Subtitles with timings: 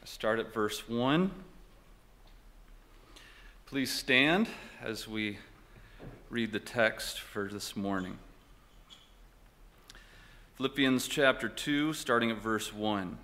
[0.05, 1.31] Start at verse 1.
[3.73, 4.49] Please stand
[4.83, 5.39] as we
[6.29, 8.19] read the text for this morning.
[10.57, 13.17] Philippians chapter 2, starting at verse 1.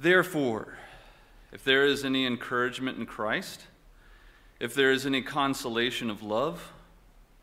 [0.00, 0.76] Therefore,
[1.52, 3.66] if there is any encouragement in Christ,
[4.58, 6.72] if there is any consolation of love,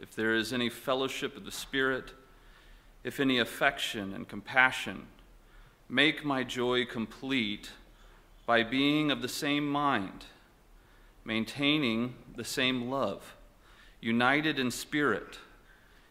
[0.02, 2.12] if there is any fellowship of the Spirit,
[3.06, 5.08] if any affection and compassion,
[5.88, 7.70] make my joy complete
[8.46, 10.26] by being of the same mind
[11.24, 13.36] maintaining the same love,
[14.00, 15.40] united in spirit,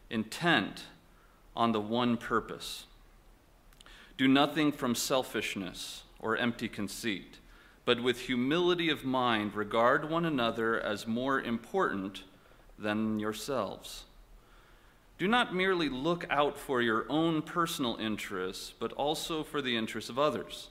[0.09, 0.85] intent
[1.55, 2.85] on the one purpose.
[4.17, 7.39] Do nothing from selfishness or empty conceit,
[7.85, 12.23] but with humility of mind regard one another as more important
[12.77, 14.05] than yourselves.
[15.21, 20.09] Do not merely look out for your own personal interests, but also for the interests
[20.09, 20.70] of others.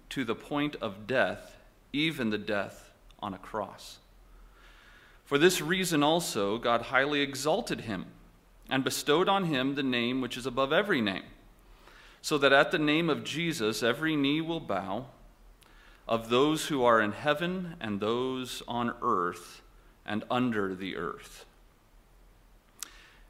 [0.11, 1.57] to the point of death,
[1.91, 3.99] even the death on a cross.
[5.25, 8.05] For this reason also, God highly exalted him
[8.69, 11.23] and bestowed on him the name which is above every name,
[12.21, 15.07] so that at the name of Jesus every knee will bow,
[16.07, 19.61] of those who are in heaven and those on earth
[20.05, 21.45] and under the earth.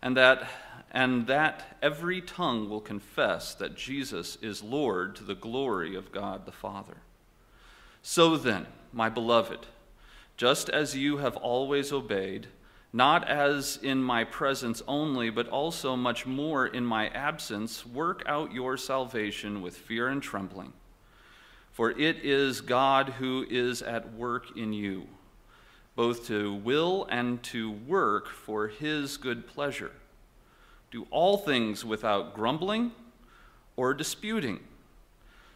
[0.01, 0.47] And that
[0.91, 6.45] and that every tongue will confess that Jesus is Lord to the glory of God
[6.45, 6.97] the Father.
[8.01, 9.67] So then, my beloved,
[10.35, 12.47] just as you have always obeyed,
[12.91, 18.51] not as in my presence only, but also much more in my absence, work out
[18.51, 20.73] your salvation with fear and trembling.
[21.71, 25.07] For it is God who is at work in you,
[25.95, 29.91] both to will and to work for his good pleasure.
[30.89, 32.91] Do all things without grumbling
[33.75, 34.59] or disputing,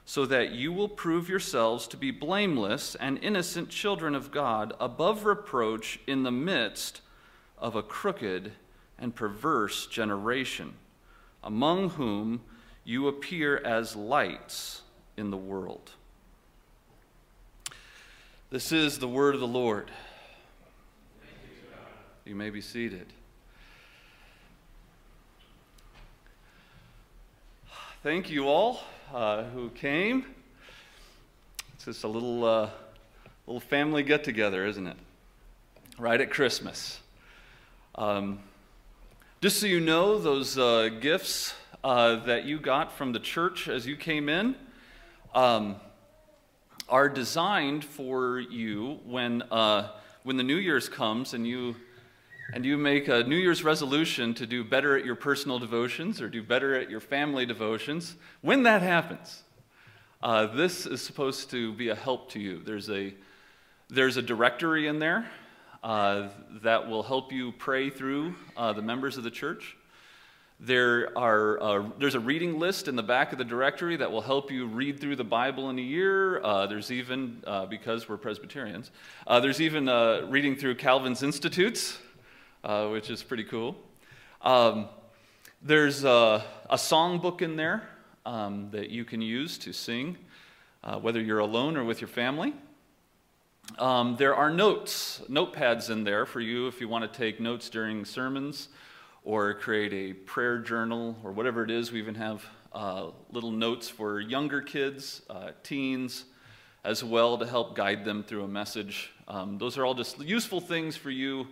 [0.05, 5.25] so that you will prove yourselves to be blameless and innocent children of God, above
[5.25, 7.01] reproach in the midst
[7.57, 8.51] of a crooked
[8.99, 10.73] and perverse generation,
[11.43, 12.41] among whom
[12.83, 14.81] you appear as lights
[15.17, 15.91] in the world.
[18.51, 19.89] This is the word of the Lord.
[22.25, 23.05] You may be seated.
[28.01, 28.79] thank you all
[29.13, 30.25] uh, who came.
[31.75, 32.69] It's just a little, uh,
[33.45, 34.97] little family get together, isn't it?
[35.99, 36.99] Right at Christmas.
[37.93, 38.39] Um,
[39.39, 41.53] just so you know, those uh, gifts
[41.83, 44.55] uh, that you got from the church as you came in
[45.35, 45.75] um,
[46.89, 49.91] are designed for you when, uh,
[50.23, 51.75] when the New Year's comes and you
[52.53, 56.29] and you make a New Year's resolution to do better at your personal devotions or
[56.29, 59.43] do better at your family devotions, when that happens,
[60.21, 62.61] uh, this is supposed to be a help to you.
[62.63, 63.13] There's a,
[63.89, 65.29] there's a directory in there
[65.83, 66.29] uh,
[66.61, 69.75] that will help you pray through uh, the members of the church.
[70.59, 74.21] There are, uh, there's a reading list in the back of the directory that will
[74.21, 76.41] help you read through the Bible in a year.
[76.41, 78.91] Uh, there's even, uh, because we're Presbyterians,
[79.27, 79.87] there's even
[80.29, 81.97] reading through Calvin's Institutes
[82.65, 83.75] uh, which is pretty cool.
[84.41, 84.87] Um,
[85.61, 87.87] there's a, a song book in there
[88.25, 90.17] um, that you can use to sing,
[90.83, 92.53] uh, whether you're alone or with your family.
[93.77, 97.69] Um, there are notes, notepads in there for you if you want to take notes
[97.69, 98.69] during sermons
[99.23, 101.91] or create a prayer journal or whatever it is.
[101.91, 106.25] We even have uh, little notes for younger kids, uh, teens,
[106.83, 109.11] as well to help guide them through a message.
[109.27, 111.47] Um, those are all just useful things for you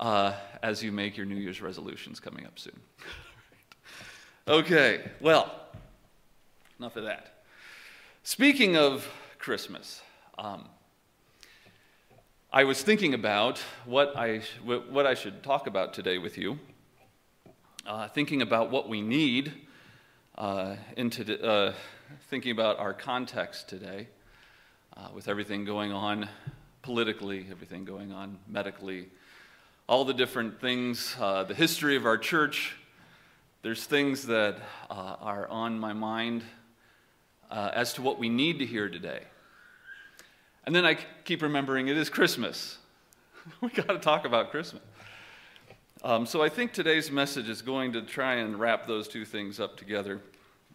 [0.00, 2.78] uh, as you make your New Year's resolutions coming up soon.
[4.48, 5.52] okay, well,
[6.78, 7.42] enough of that.
[8.22, 9.08] Speaking of
[9.38, 10.02] Christmas,
[10.38, 10.68] um,
[12.52, 16.58] I was thinking about what I, what I should talk about today with you,
[17.86, 19.52] uh, thinking about what we need,
[20.36, 21.74] uh, into, uh,
[22.30, 24.08] thinking about our context today,
[24.96, 26.28] uh, with everything going on
[26.82, 29.08] politically, everything going on medically,
[29.88, 32.76] all the different things, uh, the history of our church.
[33.62, 34.58] There's things that
[34.90, 36.42] uh, are on my mind
[37.50, 39.22] as to what we need to hear today.
[40.66, 42.76] And then I keep remembering it is Christmas.
[43.62, 44.82] we got to talk about Christmas.
[46.04, 49.58] Um, so I think today's message is going to try and wrap those two things
[49.58, 50.20] up together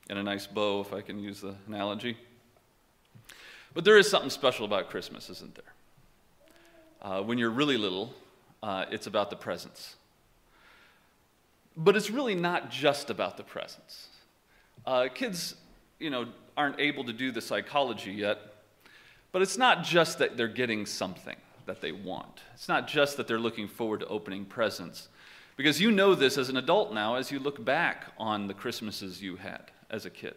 [0.10, 2.18] in a nice bow, if I can use the analogy.
[3.76, 5.74] But there is something special about Christmas, isn't there?
[7.02, 8.14] Uh, when you're really little,
[8.64, 9.96] uh, it's about the presents.
[11.78, 14.08] But it's really not just about the presents.
[14.84, 15.54] Uh, kids,
[16.00, 16.26] you know,
[16.58, 18.40] aren't able to do the psychology yet
[19.34, 23.28] but it's not just that they're getting something that they want, it's not just that
[23.28, 25.10] they're looking forward to opening presents.
[25.56, 29.22] Because you know this as an adult now as you look back on the Christmases
[29.22, 30.36] you had as a kid.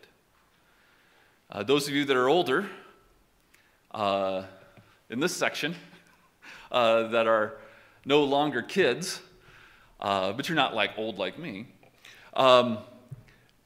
[1.51, 2.67] Uh, those of you that are older,
[3.93, 4.43] uh,
[5.09, 5.75] in this section,
[6.73, 7.55] uh, that are
[8.07, 9.21] no longer kids,
[10.01, 11.67] uh, but you're not like old like me.
[12.33, 12.79] Um,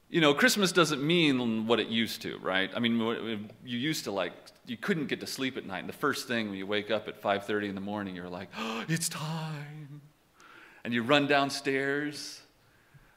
[0.09, 2.69] you know, Christmas doesn't mean what it used to, right?
[2.75, 4.33] I mean, you used to like
[4.65, 5.79] you couldn't get to sleep at night.
[5.79, 8.49] And the first thing when you wake up at 5:30 in the morning, you're like,
[8.57, 10.01] oh, "It's time,"
[10.83, 12.41] and you run downstairs.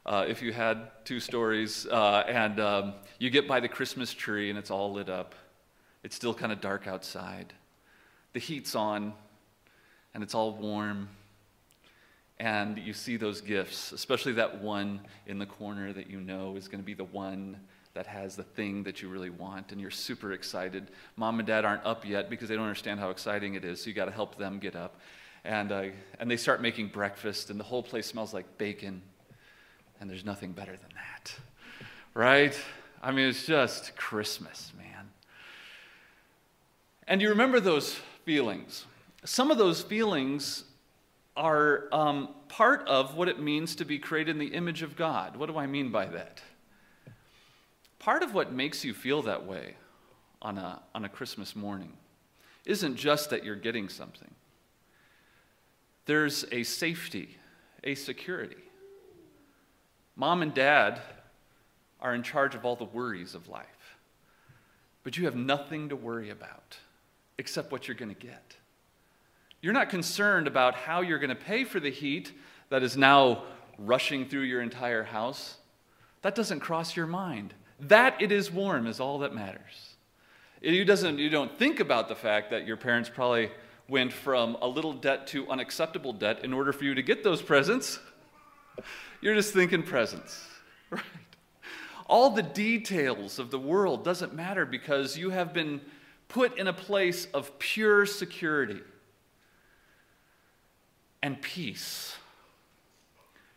[0.06, 4.50] Uh, if you had two stories, uh, and um, you get by the Christmas tree
[4.50, 5.34] and it's all lit up.
[6.02, 7.54] It's still kind of dark outside.
[8.34, 9.14] The heat's on,
[10.14, 11.08] and it's all warm.
[12.38, 16.68] And you see those gifts, especially that one in the corner that you know is
[16.68, 17.58] going to be the one
[17.94, 20.90] that has the thing that you really want and you're super excited.
[21.16, 23.88] Mom and dad aren't up yet because they don't understand how exciting it is, so
[23.88, 25.00] you got to help them get up.
[25.44, 25.84] And, uh,
[26.18, 29.02] and they start making breakfast, and the whole place smells like bacon,
[30.00, 31.34] and there's nothing better than that,
[32.14, 32.58] right?
[33.02, 35.10] I mean, it's just Christmas, man.
[37.06, 37.94] And you remember those
[38.24, 38.86] feelings.
[39.24, 40.64] Some of those feelings
[41.36, 45.36] are um, part of what it means to be created in the image of God.
[45.36, 46.42] What do I mean by that?
[47.98, 49.76] Part of what makes you feel that way
[50.42, 51.94] on a, on a Christmas morning
[52.66, 54.30] isn't just that you're getting something,
[56.06, 57.38] there's a safety,
[57.82, 58.56] a security.
[60.16, 61.00] Mom and dad
[61.98, 63.96] are in charge of all the worries of life,
[65.02, 66.76] but you have nothing to worry about
[67.38, 68.56] except what you're going to get.
[69.64, 72.32] You're not concerned about how you're going to pay for the heat
[72.68, 73.44] that is now
[73.78, 75.56] rushing through your entire house.
[76.20, 77.54] That doesn't cross your mind.
[77.80, 79.94] That it is warm is all that matters.
[80.60, 83.50] You, doesn't, you don't think about the fact that your parents probably
[83.88, 87.40] went from a little debt to unacceptable debt in order for you to get those
[87.40, 87.98] presents.
[89.22, 90.46] You're just thinking presents,
[90.90, 91.00] right?
[92.06, 95.80] All the details of the world doesn't matter because you have been
[96.28, 98.82] put in a place of pure security
[101.24, 102.14] and peace.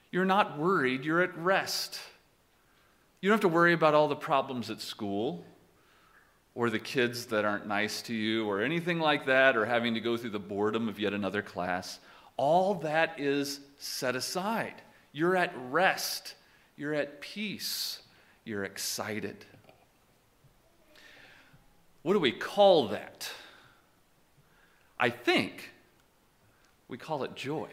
[0.10, 2.00] You're not worried, you're at rest.
[3.20, 5.44] You don't have to worry about all the problems at school
[6.56, 10.00] or the kids that aren't nice to you or anything like that or having to
[10.00, 12.00] go through the boredom of yet another class.
[12.38, 14.76] All that is set aside.
[15.12, 16.36] You're at rest.
[16.78, 18.00] You're at peace.
[18.46, 19.44] You're excited.
[22.02, 23.30] What do we call that?
[24.98, 25.72] I think
[26.88, 27.68] we call it joy.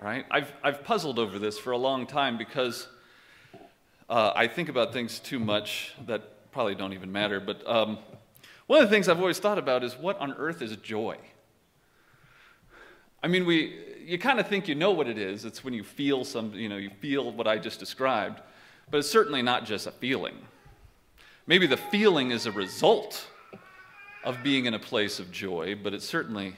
[0.00, 0.26] Right?
[0.30, 2.88] I've, I've puzzled over this for a long time because
[4.08, 7.40] uh, I think about things too much that probably don't even matter.
[7.40, 7.98] But um,
[8.66, 11.16] one of the things I've always thought about is what on earth is joy?
[13.22, 15.44] I mean, we, you kind of think you know what it is.
[15.44, 18.40] It's when you feel some, you know, you feel what I just described.
[18.90, 20.36] But it's certainly not just a feeling.
[21.46, 23.26] Maybe the feeling is a result
[24.24, 26.54] of being in a place of joy, but it's certainly,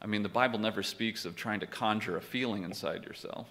[0.00, 3.48] I mean, the Bible never speaks of trying to conjure a feeling inside yourself.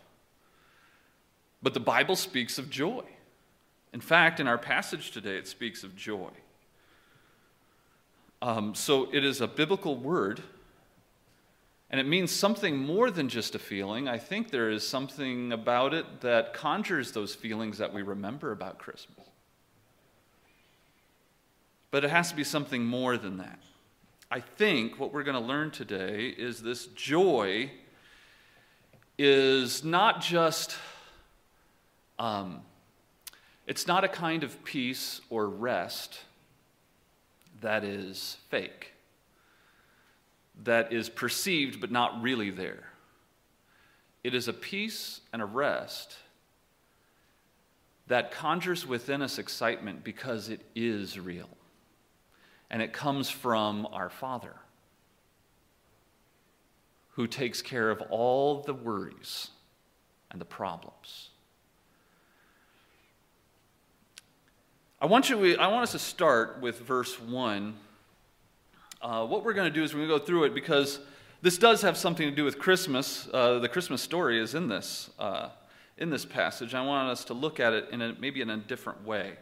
[1.62, 3.04] But the Bible speaks of joy.
[3.94, 6.30] In fact, in our passage today, it speaks of joy.
[8.42, 10.42] Um, so it is a biblical word,
[11.90, 14.08] and it means something more than just a feeling.
[14.08, 18.78] I think there is something about it that conjures those feelings that we remember about
[18.78, 19.26] Christmas.
[21.90, 23.60] But it has to be something more than that.
[24.30, 27.72] I think what we're going to learn today is this joy
[29.18, 30.76] is not just
[32.20, 32.62] um,
[33.66, 36.20] it's not a kind of peace or rest
[37.62, 38.94] that is fake.
[40.64, 42.92] that is perceived but not really there.
[44.24, 46.18] It is a peace and a rest
[48.08, 51.57] that conjures within us excitement because it is real.
[52.70, 54.56] And it comes from our Father,
[57.12, 59.50] who takes care of all the worries
[60.32, 61.30] and the problems.
[65.00, 67.76] I want, you, I want us to start with verse 1.
[69.00, 71.00] Uh, what we're going to do is we're going to go through it because
[71.44, 73.30] this does have something to do with Christmas.
[73.32, 75.50] Uh, the Christmas story is in this, uh,
[76.00, 76.74] in this passage.
[76.74, 79.34] I want us to look at it in a, maybe in a different way.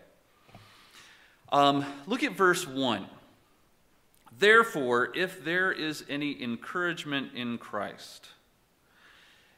[1.53, 3.05] Um, look at verse 1.
[4.37, 8.29] Therefore, if there is any encouragement in Christ,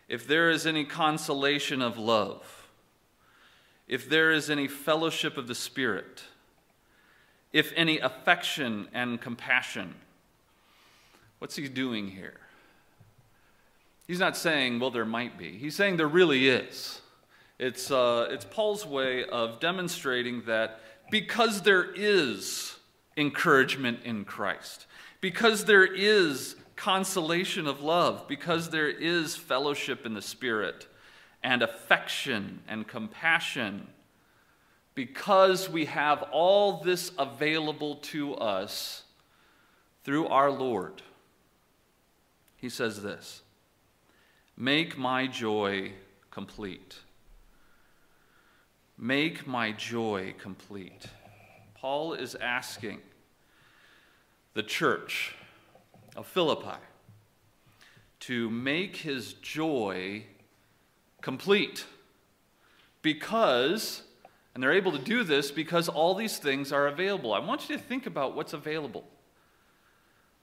[0.07, 2.67] if there is any consolation of love,
[3.87, 6.23] if there is any fellowship of the Spirit,
[7.53, 9.95] if any affection and compassion,
[11.39, 12.39] what's he doing here?
[14.07, 15.57] He's not saying, well, there might be.
[15.57, 17.01] He's saying there really is.
[17.59, 20.79] It's, uh, it's Paul's way of demonstrating that
[21.09, 22.76] because there is
[23.17, 24.85] encouragement in Christ,
[25.19, 30.87] because there is consolation of love, because there is fellowship in the Spirit,
[31.43, 33.87] and affection and compassion,
[34.95, 39.03] because we have all this available to us
[40.03, 41.01] through our Lord,
[42.55, 43.41] he says this
[44.55, 45.91] Make my joy
[46.31, 46.95] complete.
[48.97, 51.05] Make my joy complete.
[51.75, 52.99] Paul is asking
[54.57, 55.35] the church
[56.15, 56.79] of Philippi
[58.19, 60.23] to make his joy
[61.21, 61.85] complete
[63.03, 64.01] because,
[64.55, 67.35] and they're able to do this because all these things are available.
[67.35, 69.03] I want you to think about what's available.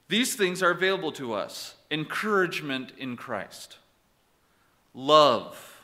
[0.06, 3.78] These things are available to us encouragement in Christ,
[4.94, 5.80] love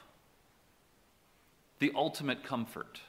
[1.81, 3.01] the ultimate comfort.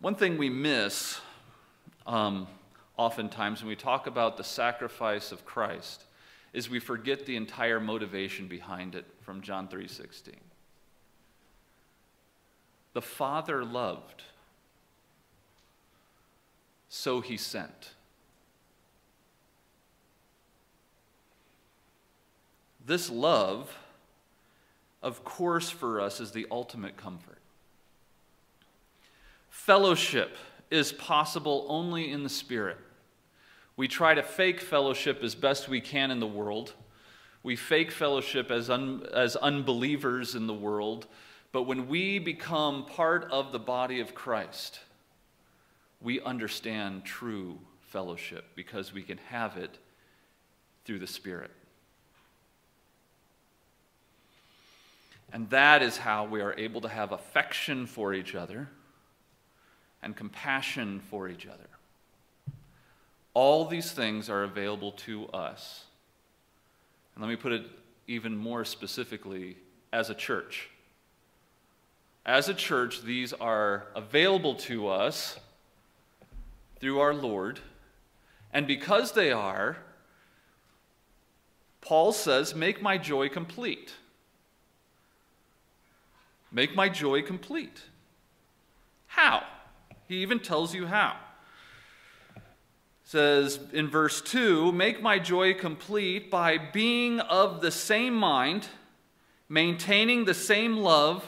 [0.00, 1.20] One thing we miss
[2.06, 2.46] um,
[2.96, 6.04] oftentimes when we talk about the sacrifice of Christ
[6.52, 10.34] is we forget the entire motivation behind it from John 3:16.
[12.92, 14.24] The Father loved,
[16.88, 17.94] so he sent.
[22.84, 23.70] This love
[25.02, 27.39] of course, for us is the ultimate comfort.
[29.70, 30.36] Fellowship
[30.72, 32.76] is possible only in the Spirit.
[33.76, 36.72] We try to fake fellowship as best we can in the world.
[37.44, 41.06] We fake fellowship as, un, as unbelievers in the world.
[41.52, 44.80] But when we become part of the body of Christ,
[46.00, 49.78] we understand true fellowship because we can have it
[50.84, 51.52] through the Spirit.
[55.32, 58.68] And that is how we are able to have affection for each other
[60.02, 61.68] and compassion for each other.
[63.34, 65.84] All these things are available to us.
[67.14, 67.66] And let me put it
[68.06, 69.56] even more specifically
[69.92, 70.68] as a church.
[72.26, 75.38] As a church, these are available to us
[76.80, 77.60] through our Lord.
[78.52, 79.78] And because they are,
[81.80, 83.94] Paul says, make my joy complete.
[86.52, 87.80] Make my joy complete.
[89.06, 89.44] How?
[90.10, 91.14] He even tells you how.
[93.04, 98.66] says in verse 2 Make my joy complete by being of the same mind,
[99.48, 101.24] maintaining the same love,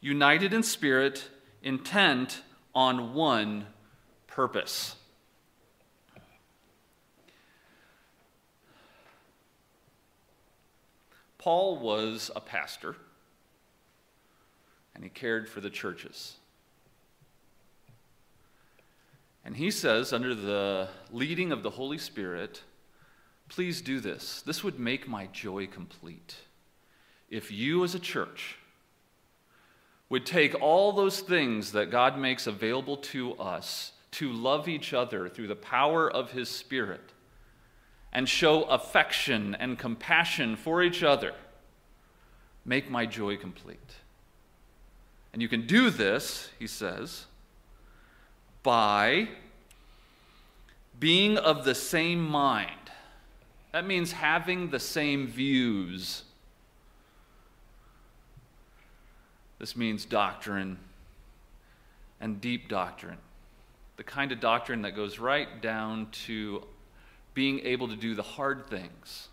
[0.00, 1.28] united in spirit,
[1.60, 3.66] intent on one
[4.28, 4.94] purpose.
[11.36, 12.94] Paul was a pastor
[14.94, 16.37] and he cared for the churches.
[19.48, 22.64] And he says, under the leading of the Holy Spirit,
[23.48, 24.42] please do this.
[24.42, 26.34] This would make my joy complete.
[27.30, 28.58] If you, as a church,
[30.10, 35.30] would take all those things that God makes available to us to love each other
[35.30, 37.14] through the power of His Spirit
[38.12, 41.32] and show affection and compassion for each other,
[42.66, 43.94] make my joy complete.
[45.32, 47.24] And you can do this, he says,
[48.62, 49.28] by
[50.98, 52.70] being of the same mind.
[53.72, 56.24] That means having the same views.
[59.58, 60.78] This means doctrine
[62.20, 63.18] and deep doctrine.
[63.98, 66.64] the kind of doctrine that goes right down to
[67.34, 69.28] being able to do the hard things.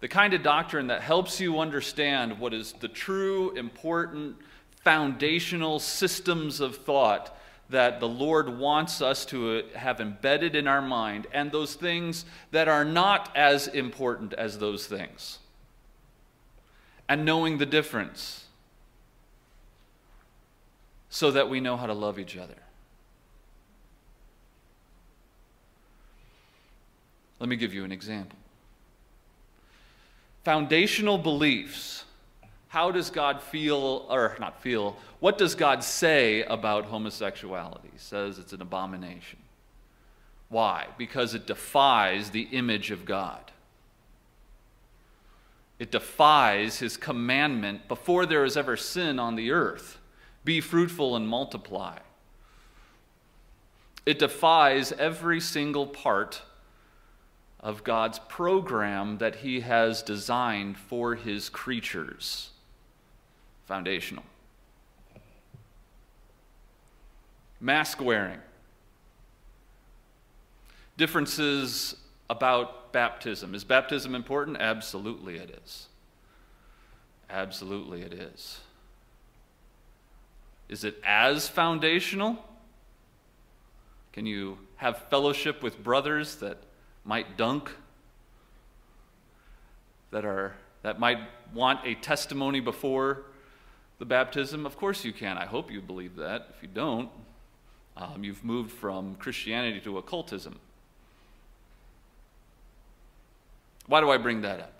[0.00, 4.36] The kind of doctrine that helps you understand what is the true, important,
[4.84, 7.36] foundational systems of thought
[7.70, 12.24] that the Lord wants us to uh, have embedded in our mind, and those things
[12.50, 15.38] that are not as important as those things.
[17.08, 18.44] And knowing the difference
[21.08, 22.56] so that we know how to love each other.
[27.38, 28.38] Let me give you an example.
[30.44, 32.03] Foundational beliefs.
[32.74, 37.88] How does God feel, or not feel, what does God say about homosexuality?
[37.92, 39.38] He says it's an abomination.
[40.48, 40.88] Why?
[40.98, 43.52] Because it defies the image of God.
[45.78, 50.00] It defies his commandment before there is ever sin on the earth
[50.44, 51.98] be fruitful and multiply.
[54.04, 56.42] It defies every single part
[57.60, 62.50] of God's program that He has designed for His creatures.
[63.66, 64.24] Foundational.
[67.60, 68.38] Mask wearing.
[70.96, 71.96] Differences
[72.28, 73.54] about baptism.
[73.54, 74.58] Is baptism important?
[74.58, 75.88] Absolutely it is.
[77.30, 78.60] Absolutely it is.
[80.68, 82.42] Is it as foundational?
[84.12, 86.58] Can you have fellowship with brothers that
[87.04, 87.70] might dunk?
[90.10, 91.18] That are that might
[91.52, 93.24] want a testimony before
[93.98, 94.66] the baptism?
[94.66, 95.38] Of course you can.
[95.38, 96.48] I hope you believe that.
[96.56, 97.08] If you don't,
[97.96, 100.58] um, you've moved from Christianity to occultism.
[103.86, 104.72] Why do I bring that up?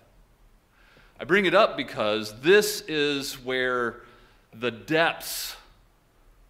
[1.20, 4.00] I bring it up because this is where
[4.52, 5.56] the depths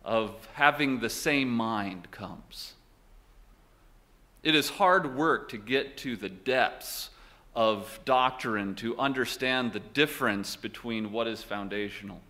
[0.05, 2.73] of having the same mind comes.
[4.43, 7.11] It is hard work to get to the depths
[7.55, 12.21] of doctrine, to understand the difference between what is foundational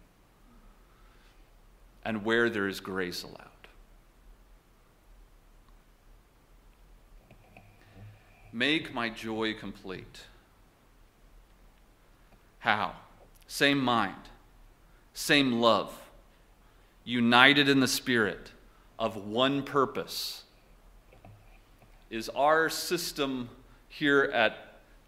[2.05, 3.39] and where there is grace allowed.
[8.53, 10.23] Make my joy complete.
[12.61, 12.93] How?
[13.47, 14.15] Same mind,
[15.13, 15.93] same love
[17.05, 18.51] united in the Spirit,
[18.99, 20.45] of one purpose.
[22.11, 23.51] Is our system
[23.89, 24.57] here at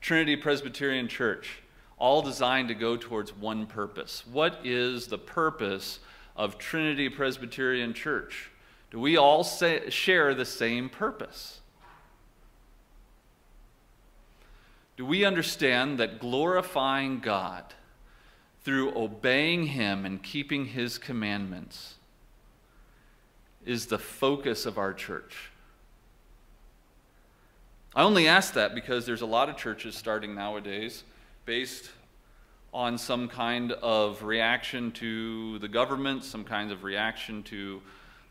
[0.01, 1.63] Trinity Presbyterian Church
[1.99, 4.25] all designed to go towards one purpose?
[4.31, 6.01] What is the purpose
[6.37, 8.51] of Trinity Presbyterian Church?
[8.91, 11.61] Do we all say, share the same purpose?
[14.97, 17.75] Do we understand that glorifying God
[18.67, 21.95] through obeying Him and keeping His commandments
[23.65, 25.51] is the focus of our church.
[27.95, 31.05] I only ask that because there's a lot of churches starting nowadays
[31.45, 31.91] based
[32.77, 37.81] on some kind of reaction to the government, some kind of reaction to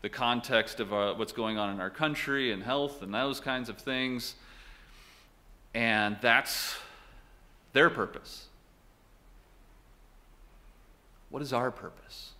[0.02, 3.68] the context of uh, what's going on in our country and health and those kinds
[3.68, 4.36] of things.
[5.74, 6.76] And that's
[7.72, 8.46] their purpose.
[11.30, 12.30] What is our purpose?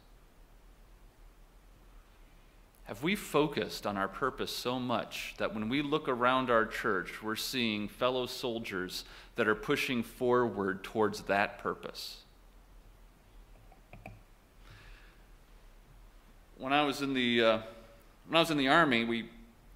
[2.87, 7.21] Have we focused on our purpose so much that when we look around our church,
[7.21, 12.19] we're seeing fellow soldiers that are pushing forward towards that purpose?
[16.59, 17.59] When I was in the, uh,
[18.29, 19.31] when I was in the Army, we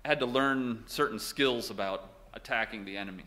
[0.04, 3.24] had to learn certain skills about attacking the enemy.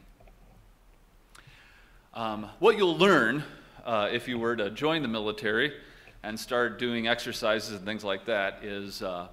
[2.13, 3.43] Um, what you'll learn
[3.83, 5.73] uh, if you were to join the military
[6.23, 9.27] and start doing exercises and things like that, is uh,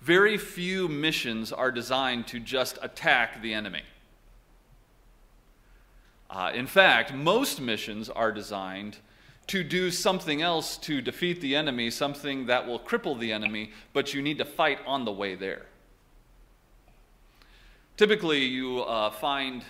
[0.00, 3.82] very few missions are designed to just attack the enemy.
[6.30, 8.98] Uh, in fact, most missions are designed
[9.48, 14.14] to do something else to defeat the enemy, something that will cripple the enemy, but
[14.14, 15.66] you need to fight on the way there.
[17.96, 19.64] Typically, you uh, find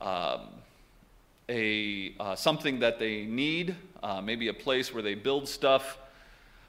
[0.00, 0.48] um,
[1.48, 5.98] a, uh, something that they need, uh, maybe a place where they build stuff,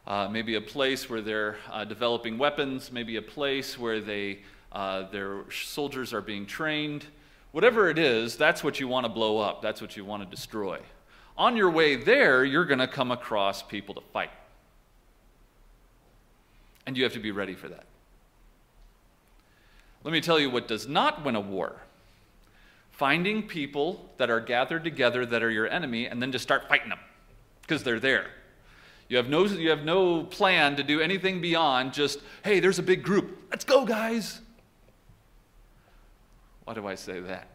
[0.07, 4.39] uh, maybe a place where they're uh, developing weapons, maybe a place where they,
[4.71, 7.05] uh, their soldiers are being trained.
[7.51, 10.29] Whatever it is, that's what you want to blow up, that's what you want to
[10.29, 10.79] destroy.
[11.37, 14.31] On your way there, you're going to come across people to fight.
[16.85, 17.85] And you have to be ready for that.
[20.03, 21.81] Let me tell you what does not win a war
[23.01, 26.89] finding people that are gathered together that are your enemy and then just start fighting
[26.89, 26.99] them
[27.63, 28.27] because they're there.
[29.11, 32.83] You have no, you have no plan to do anything beyond just, hey, there's a
[32.83, 33.41] big group.
[33.49, 34.39] Let's go, guys.
[36.63, 37.49] Why do I say that?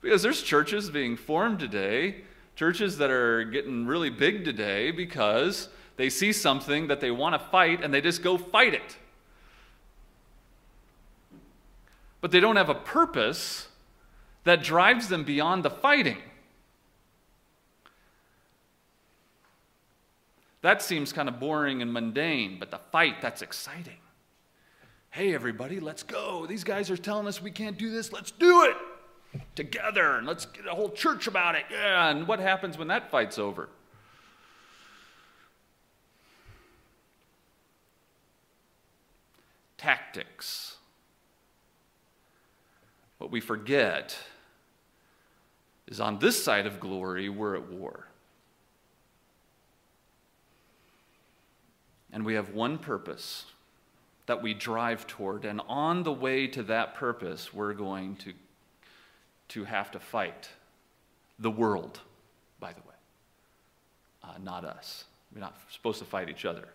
[0.00, 2.22] Because there's churches being formed today,
[2.56, 7.48] churches that are getting really big today because they see something that they want to
[7.50, 8.96] fight and they just go fight it.
[12.22, 13.68] But they don't have a purpose
[14.44, 16.22] that drives them beyond the fighting.
[20.64, 23.98] That seems kind of boring and mundane, but the fight, that's exciting.
[25.10, 26.46] Hey, everybody, let's go.
[26.46, 28.14] These guys are telling us we can't do this.
[28.14, 31.64] Let's do it together and let's get a whole church about it.
[31.70, 33.68] Yeah, and what happens when that fight's over?
[39.76, 40.78] Tactics.
[43.18, 44.16] What we forget
[45.86, 48.06] is on this side of glory, we're at war.
[52.14, 53.44] And we have one purpose
[54.26, 55.44] that we drive toward.
[55.44, 58.32] And on the way to that purpose, we're going to,
[59.48, 60.48] to have to fight
[61.40, 61.98] the world,
[62.60, 62.94] by the way,
[64.22, 65.04] uh, not us.
[65.34, 66.68] We're not supposed to fight each other.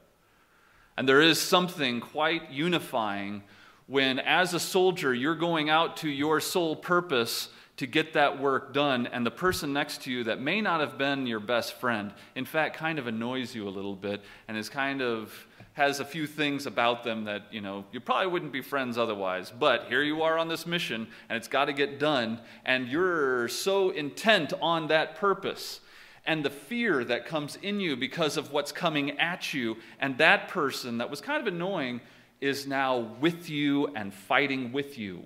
[0.97, 3.43] And there is something quite unifying
[3.87, 7.47] when, as a soldier, you're going out to your sole purpose
[7.79, 10.97] to get that work done, and the person next to you that may not have
[10.97, 14.67] been your best friend, in fact, kind of annoys you a little bit and is
[14.67, 18.61] kind of has a few things about them that, you know, you probably wouldn't be
[18.61, 19.53] friends otherwise.
[19.57, 23.47] But here you are on this mission, and it's got to get done, and you're
[23.47, 25.79] so intent on that purpose.
[26.25, 30.49] And the fear that comes in you because of what's coming at you, and that
[30.49, 32.01] person that was kind of annoying
[32.41, 35.25] is now with you and fighting with you.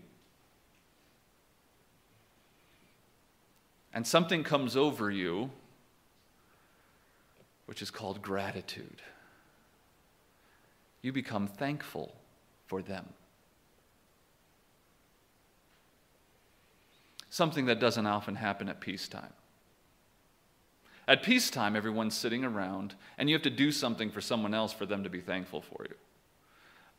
[3.93, 5.51] And something comes over you,
[7.65, 9.01] which is called gratitude.
[11.01, 12.15] You become thankful
[12.65, 13.09] for them.
[17.29, 19.33] Something that doesn't often happen at peacetime.
[21.07, 24.85] At peacetime, everyone's sitting around, and you have to do something for someone else for
[24.85, 25.95] them to be thankful for you.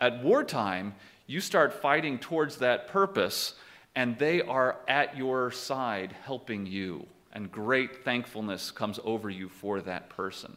[0.00, 0.94] At wartime,
[1.26, 3.54] you start fighting towards that purpose
[3.96, 9.80] and they are at your side helping you, and great thankfulness comes over you for
[9.82, 10.56] that person.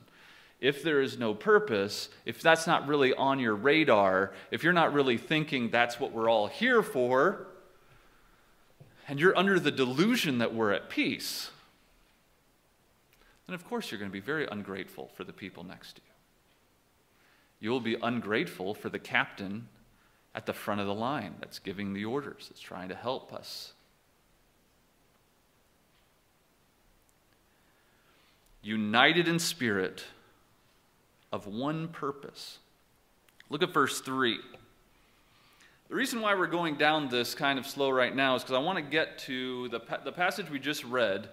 [0.59, 4.93] If there is no purpose, if that's not really on your radar, if you're not
[4.93, 7.47] really thinking that's what we're all here for,
[9.07, 11.51] and you're under the delusion that we're at peace,
[13.45, 16.13] then of course you're going to be very ungrateful for the people next to you.
[17.59, 19.67] You will be ungrateful for the captain
[20.37, 23.73] at the front of the line that's giving the orders, that's trying to help us.
[28.61, 30.03] United in spirit
[31.33, 32.59] of one purpose.
[33.49, 34.37] Look at verse 3.
[35.89, 38.59] The reason why we're going down this kind of slow right now is because I
[38.59, 41.29] want to get to the, the passage we just read.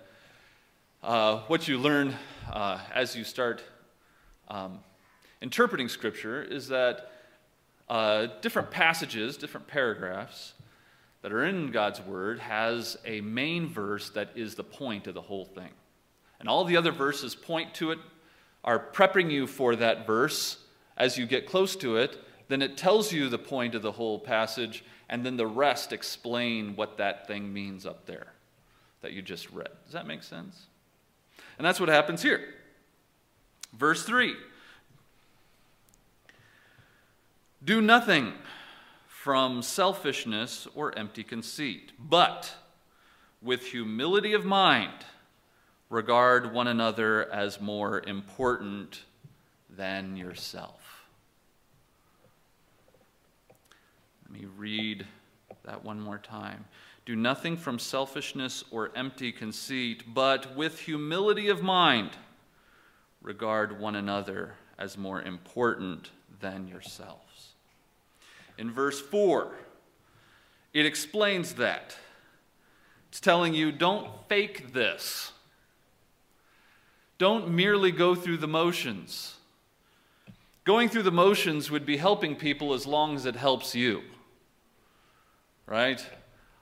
[1.02, 2.14] Uh, what you learn
[2.50, 3.62] uh, as you start
[4.48, 4.78] um,
[5.42, 7.10] interpreting Scripture is that
[7.88, 10.54] uh, different passages, different paragraphs
[11.22, 15.22] that are in God's Word has a main verse that is the point of the
[15.22, 15.70] whole thing.
[16.38, 17.98] And all the other verses point to it,
[18.64, 20.58] are prepping you for that verse
[20.96, 22.18] as you get close to it.
[22.48, 26.74] Then it tells you the point of the whole passage, and then the rest explain
[26.76, 28.32] what that thing means up there
[29.02, 29.68] that you just read.
[29.84, 30.66] Does that make sense?
[31.58, 32.54] And that's what happens here.
[33.72, 34.34] Verse 3
[37.64, 38.34] Do nothing
[39.06, 42.54] from selfishness or empty conceit, but
[43.40, 44.92] with humility of mind,
[45.88, 49.04] regard one another as more important
[49.70, 51.06] than yourself.
[54.24, 55.06] Let me read
[55.64, 56.66] that one more time.
[57.06, 62.10] Do nothing from selfishness or empty conceit, but with humility of mind,
[63.22, 67.54] regard one another as more important than yourselves.
[68.56, 69.52] in verse 4.
[70.72, 71.96] It explains that.
[73.08, 75.32] It's telling you don't fake this.
[77.18, 79.36] Don't merely go through the motions.
[80.64, 84.02] Going through the motions would be helping people as long as it helps you.
[85.66, 86.04] Right?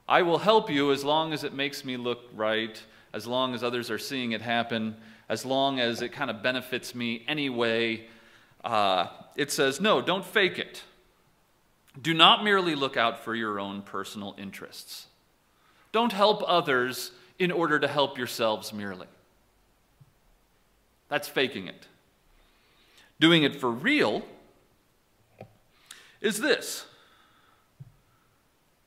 [0.09, 2.83] I will help you as long as it makes me look right,
[3.13, 4.97] as long as others are seeing it happen,
[5.29, 8.07] as long as it kind of benefits me anyway.
[8.65, 10.83] Uh, it says, no, don't fake it.
[12.01, 15.07] Do not merely look out for your own personal interests.
[15.91, 19.09] Don't help others in order to help yourselves merely.
[21.09, 21.87] That's faking it.
[23.23, 24.23] doing it for real,
[26.21, 26.85] is this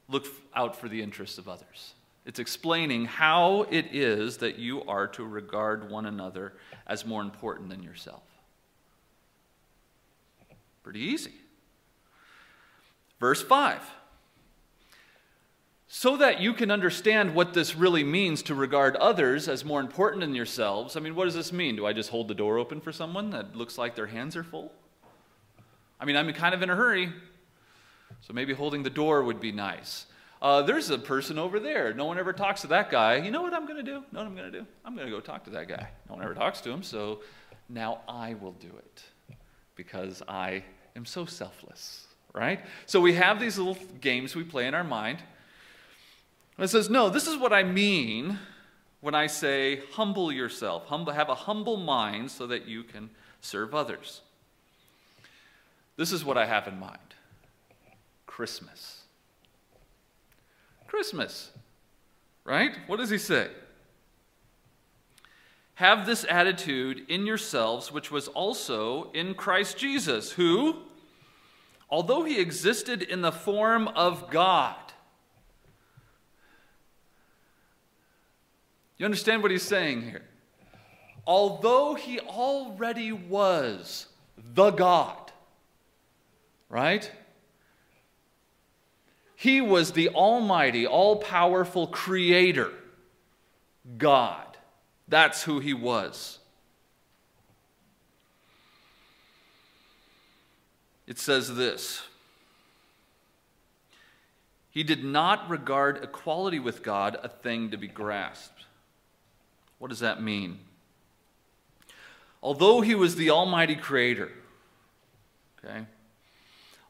[0.09, 1.93] look out for the interests of others.
[2.25, 6.51] It's explaining how it is that you are to regard one another
[6.85, 8.23] as more important than yourself.
[10.85, 11.33] Pretty easy.
[13.19, 13.81] Verse 5
[15.87, 20.19] so that you can understand what this really means to regard others as more important
[20.19, 20.97] than yourselves.
[20.97, 21.77] I mean, what does this mean?
[21.77, 24.43] Do I just hold the door open for someone that looks like their hands are
[24.43, 24.73] full?
[25.97, 27.13] I mean, I'm kind of in a hurry,
[28.19, 30.05] so maybe holding the door would be nice.
[30.41, 31.93] Uh, there's a person over there.
[31.93, 33.15] No one ever talks to that guy.
[33.15, 34.03] You know what I'm going to do?
[34.11, 34.67] know what I'm going to do?
[34.83, 35.87] I'm going to go talk to that guy.
[36.09, 37.21] No one ever talks to him, so
[37.69, 39.01] now I will do it
[39.75, 40.63] because I
[40.95, 42.59] am so selfless, right?
[42.85, 45.19] So we have these little games we play in our mind
[46.57, 48.39] and it says, no, this is what I mean
[49.01, 53.09] when I say humble yourself, humble, have a humble mind so that you can
[53.41, 54.21] serve others.
[55.97, 56.97] This is what I have in mind
[58.25, 59.01] Christmas.
[60.87, 61.51] Christmas,
[62.45, 62.75] right?
[62.87, 63.49] What does he say?
[65.75, 70.77] Have this attitude in yourselves, which was also in Christ Jesus, who,
[71.89, 74.75] although he existed in the form of God,
[78.97, 80.23] You understand what he's saying here?
[81.27, 85.31] Although he already was the God,
[86.69, 87.09] right?
[89.35, 92.71] He was the almighty, all powerful creator,
[93.97, 94.57] God.
[95.07, 96.39] That's who he was.
[101.07, 102.03] It says this
[104.69, 108.55] He did not regard equality with God a thing to be grasped
[109.85, 110.59] what does that mean?
[112.41, 114.31] Although he was the Almighty Creator,
[115.63, 115.85] okay,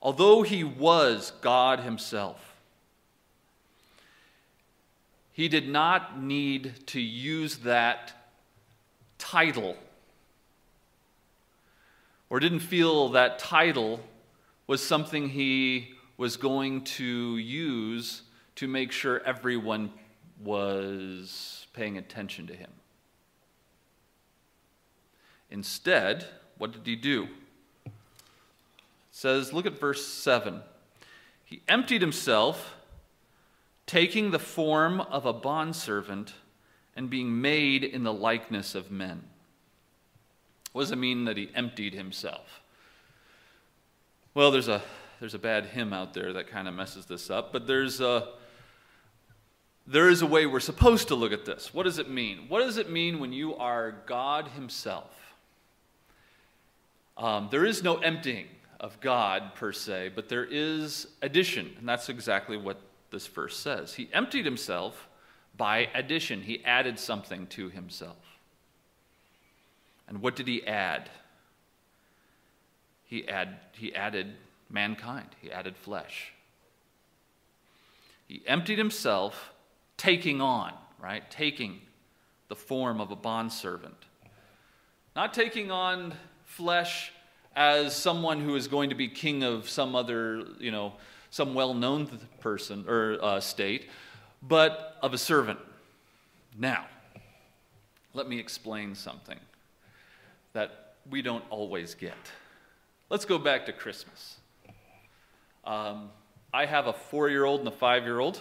[0.02, 2.56] although he was God Himself,
[5.32, 8.14] he did not need to use that
[9.18, 9.76] title
[12.30, 14.00] or didn't feel that title
[14.68, 18.24] was something he was going to use
[18.56, 19.92] to make sure everyone
[20.42, 22.72] was paying attention to him.
[25.52, 26.26] Instead,
[26.58, 27.28] what did he do?
[27.86, 27.92] It
[29.12, 30.62] says, look at verse 7.
[31.44, 32.76] He emptied himself,
[33.86, 36.34] taking the form of a bondservant
[36.96, 39.24] and being made in the likeness of men.
[40.76, 42.62] What does it mean that he emptied himself?
[44.34, 44.82] Well, there's a,
[45.22, 48.28] there's a bad hymn out there that kind of messes this up, but there's a,
[49.88, 51.74] there is a way we're supposed to look at this.
[51.74, 52.48] What does it mean?
[52.50, 55.16] What does it mean when you are God Himself?
[57.16, 58.48] Um, there is no emptying
[58.82, 63.94] of God per se, but there is addition, and that's exactly what this verse says.
[63.94, 65.08] He emptied himself
[65.56, 68.25] by addition, he added something to himself.
[70.08, 71.10] And what did he add?
[73.04, 74.34] He, add, he added
[74.70, 76.34] mankind, he added flesh.
[78.28, 79.52] He emptied himself,
[79.98, 81.30] taking on, right?
[81.30, 81.82] Taking
[82.48, 83.98] the form of a bondservant.
[85.16, 86.14] Not taking on
[86.46, 87.12] flesh
[87.56, 90.94] as someone who is going to be king of some other, you know,
[91.30, 93.90] some well known person or uh, state,
[94.42, 95.60] but of a servant.
[96.58, 96.86] Now,
[98.14, 99.40] let me explain something
[100.56, 102.14] that we don't always get.
[103.10, 104.38] Let's go back to Christmas.
[105.66, 106.10] Um,
[106.54, 108.40] I have a four year old and a five year old.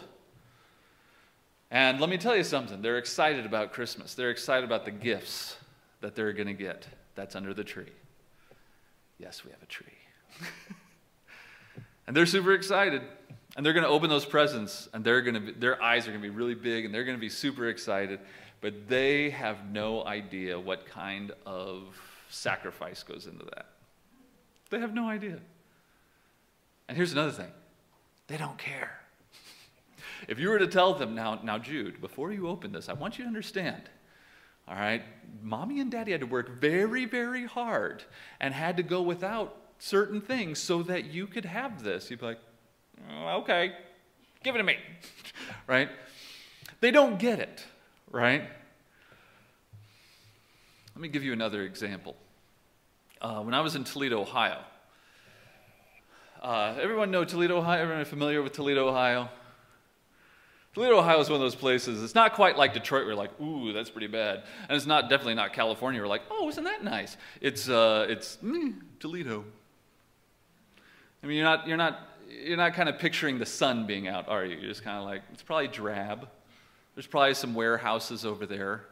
[1.70, 4.14] And let me tell you something, they're excited about Christmas.
[4.14, 5.56] They're excited about the gifts
[6.02, 6.86] that they're going to get.
[7.16, 7.92] That's under the tree.
[9.18, 9.86] Yes, we have a tree.
[12.06, 13.02] and they're super excited.
[13.56, 16.22] And they're going to open those presents, and they're to be, their eyes are going
[16.22, 18.20] to be really big, and they're going to be super excited.
[18.64, 22.00] But they have no idea what kind of
[22.30, 23.66] sacrifice goes into that.
[24.70, 25.38] They have no idea.
[26.88, 27.52] And here's another thing
[28.26, 29.00] they don't care.
[30.28, 33.18] If you were to tell them, now, now, Jude, before you open this, I want
[33.18, 33.82] you to understand
[34.66, 35.02] all right?
[35.42, 38.02] Mommy and daddy had to work very, very hard
[38.40, 42.10] and had to go without certain things so that you could have this.
[42.10, 42.40] You'd be like,
[43.10, 43.72] oh, okay,
[44.42, 44.78] give it to me,
[45.66, 45.90] right?
[46.80, 47.66] They don't get it,
[48.14, 48.42] right?
[50.94, 52.16] Let me give you another example.
[53.20, 54.60] Uh, when I was in Toledo, Ohio,
[56.40, 57.82] uh, everyone know Toledo, Ohio?
[57.82, 59.28] Everyone familiar with Toledo, Ohio?
[60.74, 62.04] Toledo, Ohio is one of those places.
[62.04, 63.02] It's not quite like Detroit.
[63.02, 66.00] Where you're like, ooh, that's pretty bad, and it's not definitely not California.
[66.00, 67.16] We're like, oh, isn't that nice?
[67.40, 69.44] It's uh, it's mm, Toledo.
[71.22, 71.98] I mean, you're not you're not
[72.28, 74.56] you're not kind of picturing the sun being out, are you?
[74.56, 76.28] You're just kind of like it's probably drab.
[76.94, 78.84] There's probably some warehouses over there.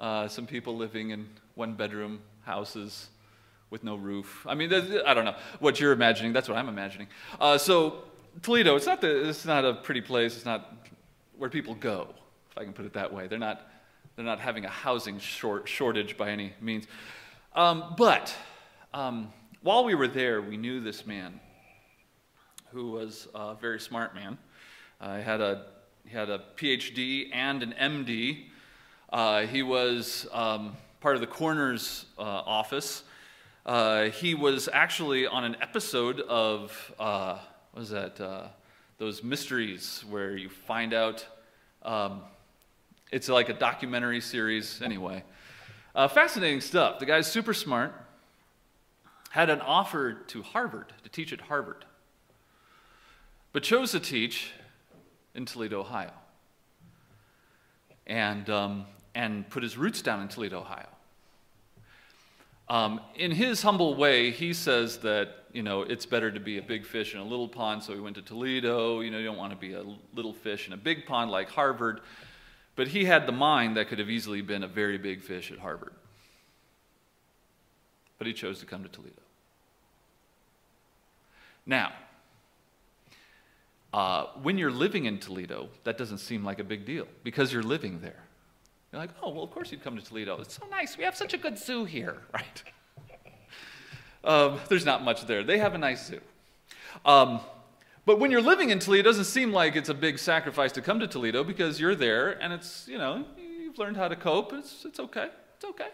[0.00, 3.08] Uh, some people living in one bedroom houses
[3.68, 4.46] with no roof.
[4.48, 6.32] I mean, I don't know what you're imagining.
[6.32, 7.08] That's what I'm imagining.
[7.38, 8.04] Uh, so
[8.40, 10.36] Toledo, it's not the, it's not a pretty place.
[10.36, 10.74] It's not
[11.36, 12.14] where people go,
[12.50, 13.26] if I can put it that way.
[13.26, 13.70] They're not
[14.16, 16.86] they're not having a housing short, shortage by any means.
[17.54, 18.34] Um, but
[18.92, 21.38] um, while we were there, we knew this man
[22.72, 24.38] who was a very smart man.
[25.00, 25.66] He had a
[26.08, 28.44] he had a PhD and an MD.
[29.12, 33.02] Uh, he was um, part of the coroner's uh, office.
[33.66, 37.36] Uh, he was actually on an episode of uh,
[37.72, 38.18] what was that?
[38.18, 38.46] Uh,
[38.96, 41.26] those mysteries where you find out.
[41.82, 42.22] Um,
[43.12, 45.24] it's like a documentary series, anyway.
[45.94, 47.00] Uh, fascinating stuff.
[47.00, 47.92] The guy's super smart.
[49.30, 51.84] Had an offer to Harvard to teach at Harvard,
[53.52, 54.52] but chose to teach
[55.38, 56.10] in Toledo, Ohio,
[58.08, 60.88] and um, and put his roots down in Toledo, Ohio.
[62.68, 66.62] Um, in his humble way, he says that you know it's better to be a
[66.62, 67.84] big fish in a little pond.
[67.84, 69.00] So he went to Toledo.
[69.00, 71.48] You know, you don't want to be a little fish in a big pond like
[71.48, 72.00] Harvard.
[72.74, 75.58] But he had the mind that could have easily been a very big fish at
[75.58, 75.92] Harvard.
[78.18, 79.22] But he chose to come to Toledo.
[81.64, 81.92] Now,
[83.92, 87.62] uh, when you're living in Toledo, that doesn't seem like a big deal because you're
[87.62, 88.22] living there.
[88.92, 90.40] You're like, oh, well, of course you'd come to Toledo.
[90.40, 90.96] It's so nice.
[90.96, 92.62] We have such a good zoo here, right?
[94.24, 95.42] um, there's not much there.
[95.42, 96.20] They have a nice zoo.
[97.04, 97.40] Um,
[98.04, 100.82] but when you're living in Toledo, it doesn't seem like it's a big sacrifice to
[100.82, 104.52] come to Toledo because you're there and it's, you know, you've learned how to cope.
[104.54, 105.28] It's, it's okay.
[105.56, 105.88] It's okay.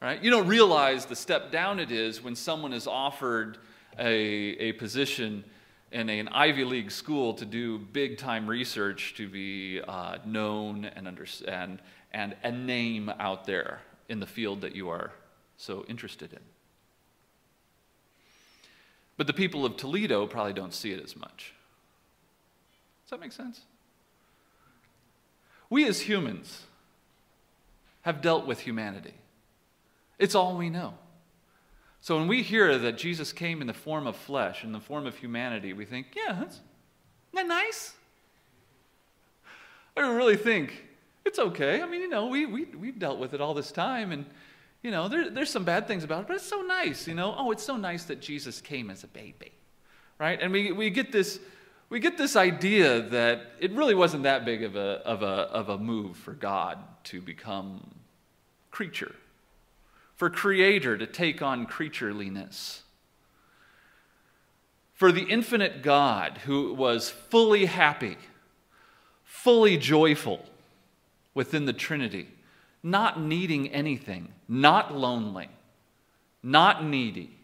[0.00, 0.22] Right?
[0.22, 3.58] You don't realize the step down it is when someone is offered
[3.98, 5.44] a, a position
[5.92, 11.06] in an Ivy League school to do big time research, to be uh, known and,
[11.06, 11.80] understand,
[12.12, 15.12] and a name out there in the field that you are
[15.56, 16.40] so interested in.
[19.16, 21.54] But the people of Toledo probably don't see it as much.
[23.04, 23.62] Does that make sense?
[25.70, 26.64] We as humans
[28.02, 29.14] have dealt with humanity.
[30.18, 30.94] It's all we know.
[32.06, 35.06] So when we hear that Jesus came in the form of flesh, in the form
[35.06, 36.60] of humanity, we think, yeah, that's,
[37.34, 37.94] that nice?
[39.96, 40.84] I really think
[41.24, 41.82] it's okay.
[41.82, 44.24] I mean, you know, we, we, we've dealt with it all this time, and,
[44.84, 47.34] you know, there, there's some bad things about it, but it's so nice, you know.
[47.36, 49.50] Oh, it's so nice that Jesus came as a baby,
[50.20, 50.40] right?
[50.40, 51.40] And we, we, get this,
[51.88, 55.70] we get this idea that it really wasn't that big of a, of, a, of
[55.70, 57.96] a move for God to become
[58.70, 59.16] creature
[60.16, 62.80] for Creator to take on creatureliness.
[64.94, 68.16] For the infinite God who was fully happy,
[69.24, 70.46] fully joyful
[71.34, 72.28] within the Trinity,
[72.82, 75.50] not needing anything, not lonely,
[76.42, 77.38] not needy,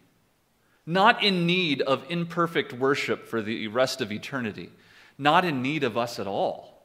[0.85, 4.71] not in need of imperfect worship for the rest of eternity,
[5.19, 6.81] not in need of us at all,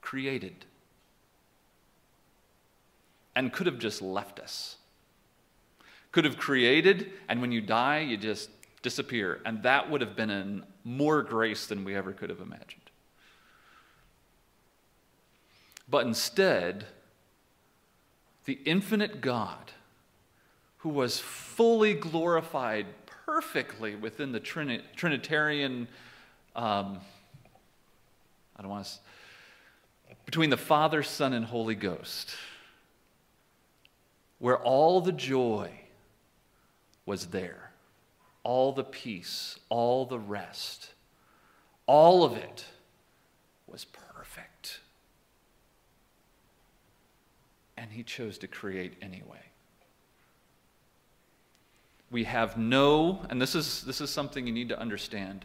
[0.00, 0.66] created
[3.34, 4.76] and could have just left us.
[6.12, 8.50] Could have created, and when you die, you just
[8.82, 9.40] disappear.
[9.44, 12.80] And that would have been in more grace than we ever could have imagined.
[15.88, 16.86] But instead,
[18.44, 19.72] the infinite God,
[20.78, 25.86] who was fully glorified perfectly within the Trini- Trinitarian,
[26.56, 26.98] um,
[28.56, 28.92] I don't want to,
[30.24, 32.34] between the Father, Son, and Holy Ghost
[34.40, 35.70] where all the joy
[37.06, 37.70] was there,
[38.42, 40.94] all the peace, all the rest,
[41.86, 42.64] all of it
[43.66, 44.80] was perfect.
[47.76, 49.44] And he chose to create anyway.
[52.10, 55.44] We have no, and this is, this is something you need to understand.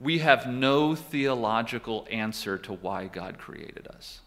[0.00, 4.20] We have no theological answer to why God created us.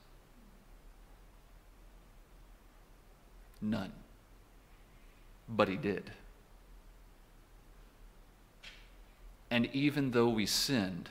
[3.62, 3.92] None.
[5.48, 6.12] But he did.
[9.50, 11.10] And even though we sinned,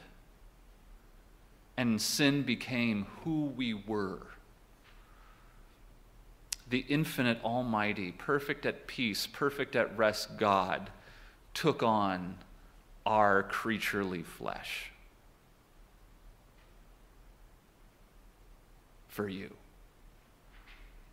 [1.77, 4.27] and sin became who we were,
[6.69, 10.91] the infinite, almighty, perfect at peace, perfect at rest God
[11.53, 12.37] took on
[13.05, 14.91] our creaturely flesh.
[19.11, 19.51] for you,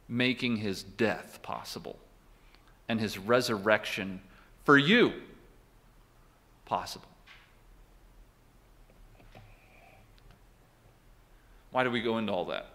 [0.08, 1.98] making his death possible
[2.88, 4.22] and his resurrection
[4.64, 5.14] for you
[6.66, 7.08] possible.
[11.72, 12.68] Why do we go into all that?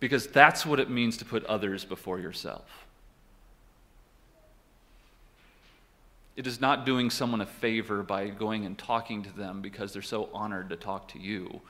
[0.00, 2.86] Because that's what it means to put others before yourself.
[6.34, 10.02] It is not doing someone a favor by going and talking to them because they're
[10.02, 11.60] so honored to talk to you.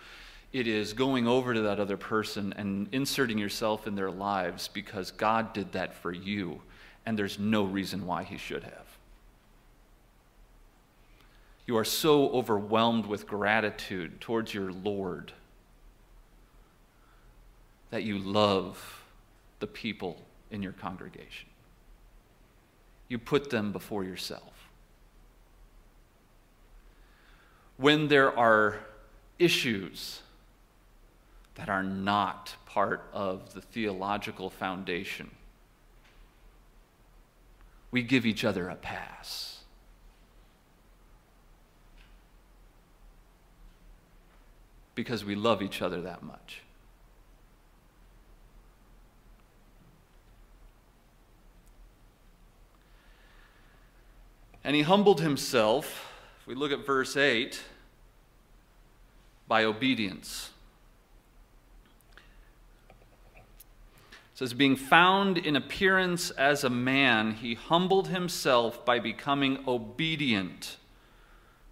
[0.53, 5.11] It is going over to that other person and inserting yourself in their lives because
[5.11, 6.61] God did that for you,
[7.07, 8.87] and there's no reason why He should have.
[11.67, 15.33] You are so overwhelmed with gratitude towards your Lord
[17.91, 19.03] that you love
[19.61, 20.19] the people
[20.51, 21.49] in your congregation.
[23.09, 24.69] You put them before yourself.
[27.77, 28.79] When there are
[29.39, 30.21] issues
[31.55, 35.31] that are not part of the theological foundation,
[37.91, 39.61] we give each other a pass.
[44.95, 46.63] Because we love each other that much.
[54.65, 57.61] And he humbled himself, if we look at verse 8,
[59.49, 60.51] by obedience.
[64.32, 70.79] It says, being found in appearance as a man, he humbled himself by becoming obedient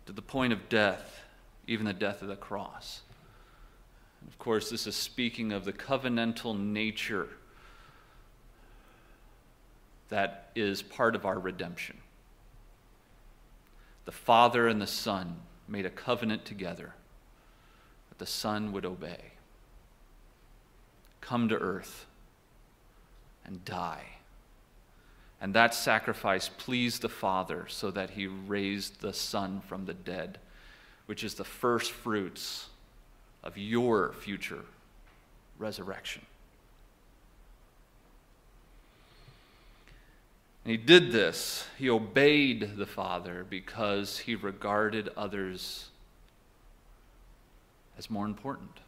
[0.06, 1.22] to the point of death,
[1.66, 3.00] even the death of the cross.
[4.28, 7.28] Of course, this is speaking of the covenantal nature
[10.08, 11.96] that is part of our redemption.
[14.04, 16.94] The Father and the Son made a covenant together
[18.10, 19.32] that the Son would obey,
[21.20, 22.06] come to earth,
[23.50, 24.04] and die.
[25.40, 30.38] And that sacrifice pleased the Father so that he raised the Son from the dead,
[31.06, 32.68] which is the first fruits
[33.42, 34.64] of your future
[35.58, 36.22] resurrection.
[40.64, 41.66] And he did this.
[41.78, 45.88] He obeyed the Father because he regarded others
[47.98, 48.78] as more important.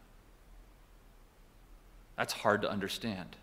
[2.17, 3.37] That's hard to understand.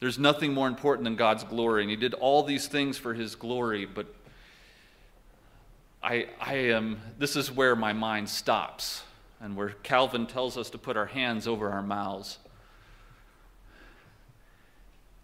[0.00, 3.34] There's nothing more important than God's glory, and he did all these things for his
[3.34, 4.06] glory, but
[6.02, 9.02] I, I am, this is where my mind stops
[9.40, 12.38] and where Calvin tells us to put our hands over our mouths.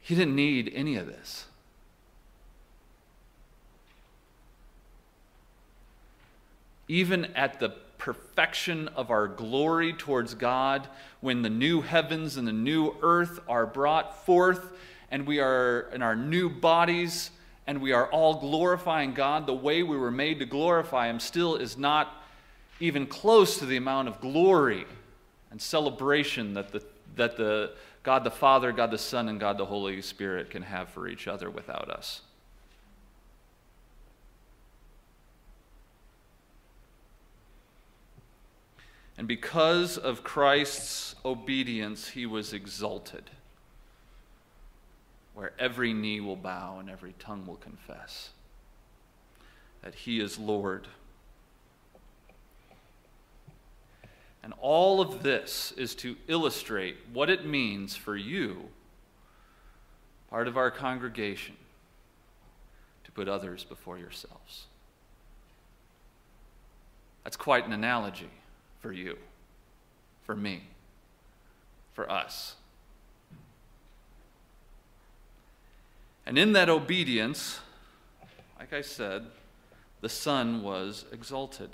[0.01, 1.47] He didn't need any of this.
[6.89, 10.89] even at the perfection of our glory towards God,
[11.21, 14.73] when the new heavens and the new earth are brought forth,
[15.11, 17.31] and we are in our new bodies,
[17.67, 21.57] and we are all glorifying God the way we were made to glorify Him, still
[21.57, 22.23] is not
[22.81, 24.87] even close to the amount of glory
[25.51, 26.83] and celebration that the,
[27.17, 27.73] that the
[28.03, 31.27] God the Father, God the Son, and God the Holy Spirit can have for each
[31.27, 32.21] other without us.
[39.19, 43.31] And because of Christ's obedience, he was exalted,
[45.35, 48.31] where every knee will bow and every tongue will confess
[49.83, 50.87] that he is Lord.
[54.43, 58.69] And all of this is to illustrate what it means for you,
[60.29, 61.57] part of our congregation,
[63.05, 64.67] to put others before yourselves.
[67.25, 68.31] That's quite an analogy
[68.87, 69.17] for you,
[70.23, 70.63] for me,
[71.93, 72.55] for us.
[76.25, 77.59] And in that obedience,
[78.61, 79.27] like I said,
[80.03, 81.71] the Son was exalted.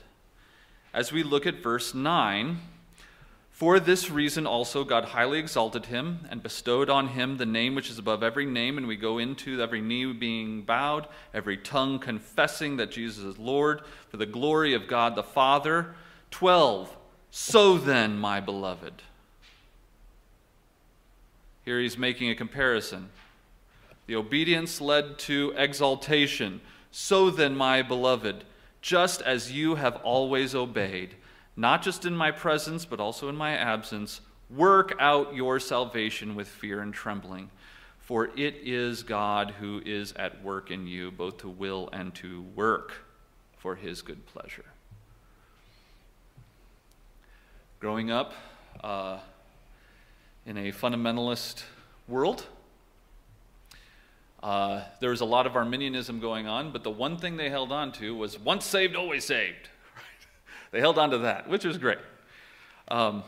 [0.95, 2.61] As we look at verse 9,
[3.51, 7.91] for this reason also God highly exalted him and bestowed on him the name which
[7.91, 8.79] is above every name.
[8.79, 13.83] And we go into every knee being bowed, every tongue confessing that Jesus is Lord,
[14.09, 15.95] for the glory of God the Father.
[16.31, 16.97] 12.
[17.35, 18.93] So then, my beloved.
[21.65, 23.09] Here he's making a comparison.
[24.07, 26.61] The obedience led to exaltation.
[26.91, 28.45] So then, my beloved,
[28.83, 31.15] just as you have always obeyed,
[31.57, 34.21] not just in my presence, but also in my absence,
[34.51, 37.49] work out your salvation with fear and trembling.
[37.99, 42.43] For it is God who is at work in you, both to will and to
[42.55, 42.93] work
[43.57, 44.67] for his good pleasure.
[47.83, 48.33] Growing up,
[48.85, 49.19] uh,
[50.47, 51.65] in a fundamentalist
[52.07, 52.47] world.
[54.41, 57.73] Uh, there was a lot of Arminianism going on, but the one thing they held
[57.73, 59.69] on to was once saved, always saved.
[60.71, 61.99] they held on to that, which was great.
[62.87, 63.25] Um,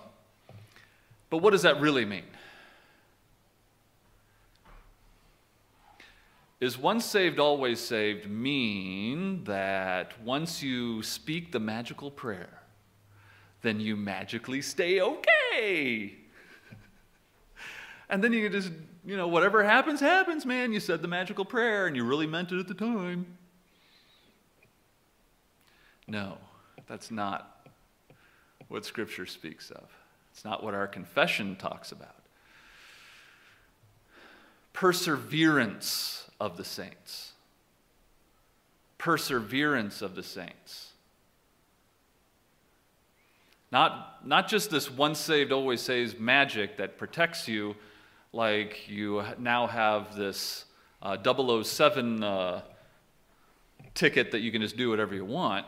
[1.31, 2.23] but what does that really mean?
[6.61, 12.61] Is once saved, always saved mean that once you speak the magical prayer,
[13.65, 16.15] then you magically stay okay?
[18.09, 18.71] and then you just,
[19.05, 20.73] you know, whatever happens, happens, man.
[20.73, 23.27] You said the magical prayer and you really meant it at the time.
[26.07, 26.39] No,
[26.87, 27.69] that's not
[28.69, 29.91] what Scripture speaks of.
[30.33, 32.23] It's not what our confession talks about.
[34.73, 37.33] Perseverance of the saints.
[38.99, 40.94] Perseverance of the saints.
[43.75, 47.75] Not, not just this once saved, always saved magic that protects you,
[48.33, 50.67] like you now have this
[51.03, 52.61] uh, 007 uh,
[53.93, 55.67] ticket that you can just do whatever you want,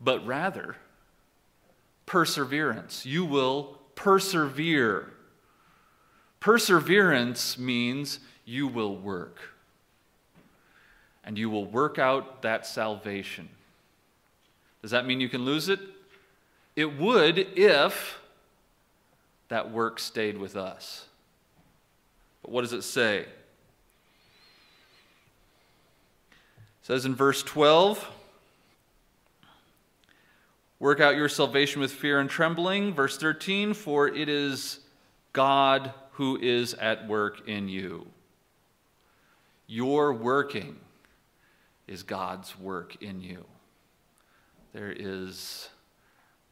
[0.00, 0.76] but rather
[2.06, 3.04] perseverance.
[3.04, 5.12] You will persevere.
[6.40, 9.38] Perseverance means you will work.
[11.24, 13.50] And you will work out that salvation.
[14.80, 15.91] Does that mean you can lose it?
[16.74, 18.18] It would if
[19.48, 21.06] that work stayed with us.
[22.42, 23.18] But what does it say?
[23.18, 23.28] It
[26.82, 28.08] says in verse 12,
[30.82, 32.92] Work out your salvation with fear and trembling.
[32.92, 34.80] Verse 13, for it is
[35.32, 38.04] God who is at work in you.
[39.68, 40.74] Your working
[41.86, 43.44] is God's work in you.
[44.72, 45.68] There is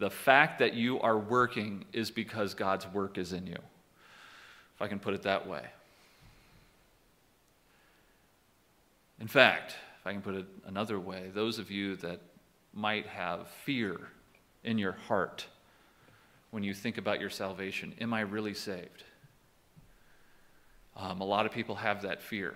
[0.01, 3.59] the fact that you are working is because God's work is in you.
[4.75, 5.63] If I can put it that way.
[9.21, 12.19] In fact, if I can put it another way, those of you that
[12.73, 14.09] might have fear
[14.65, 15.47] in your heart
[16.51, 17.93] when you think about your salvation.
[18.01, 19.05] Am I really saved?
[20.97, 22.55] Um, a lot of people have that fear.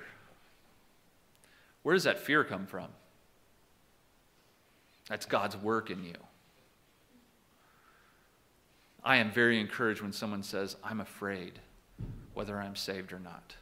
[1.83, 2.89] Where does that fear come from?
[5.11, 6.15] That's God's work in you.
[9.05, 11.61] I am very encouraged when someone says, I'm afraid
[12.33, 13.55] whether I'm saved or not.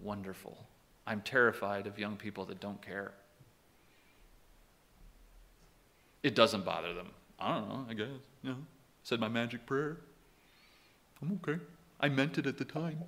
[0.00, 0.66] Wonderful.
[1.06, 3.12] I'm terrified of young people that don't care.
[6.22, 7.08] It doesn't bother them.
[7.38, 8.08] I don't know, I guess.
[8.42, 8.56] You know,
[9.02, 9.98] said my magic prayer.
[11.22, 11.60] I'm okay.
[12.00, 12.98] I meant it at the time.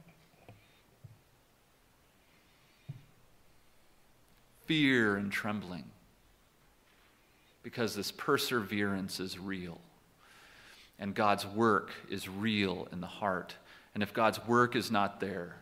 [4.67, 5.85] Fear and trembling.
[7.63, 9.81] Because this perseverance is real.
[10.99, 13.55] And God's work is real in the heart.
[13.95, 15.57] And if God's work is not there,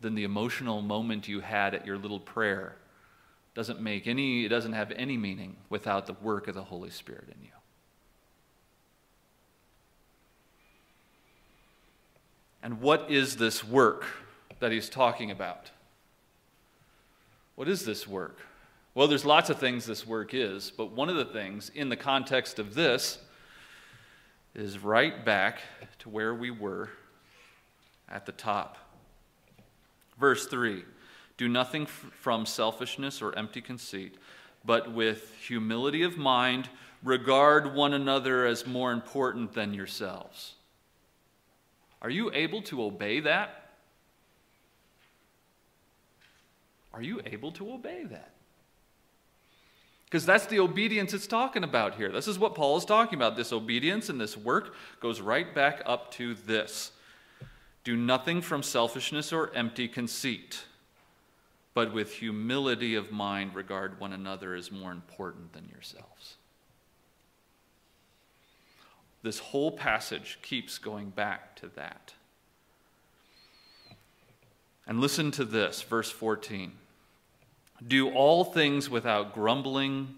[0.00, 2.76] then the emotional moment you had at your little prayer
[3.54, 7.24] doesn't make any, it doesn't have any meaning without the work of the Holy Spirit
[7.26, 7.50] in you.
[12.62, 14.04] And what is this work
[14.60, 15.70] that he's talking about?
[17.54, 18.38] What is this work?
[18.94, 21.96] Well, there's lots of things this work is, but one of the things in the
[21.96, 23.18] context of this
[24.54, 25.60] is right back
[26.00, 26.90] to where we were
[28.08, 28.78] at the top.
[30.18, 30.84] Verse 3
[31.38, 34.16] do nothing from selfishness or empty conceit,
[34.64, 36.68] but with humility of mind,
[37.04, 40.54] regard one another as more important than yourselves.
[42.02, 43.70] Are you able to obey that?
[46.92, 48.32] Are you able to obey that?
[50.10, 52.10] Because that's the obedience it's talking about here.
[52.10, 53.36] This is what Paul is talking about.
[53.36, 56.92] This obedience and this work goes right back up to this.
[57.84, 60.64] Do nothing from selfishness or empty conceit
[61.78, 66.34] but with humility of mind regard one another as more important than yourselves.
[69.22, 72.14] This whole passage keeps going back to that.
[74.88, 76.72] And listen to this, verse 14.
[77.86, 80.14] Do all things without grumbling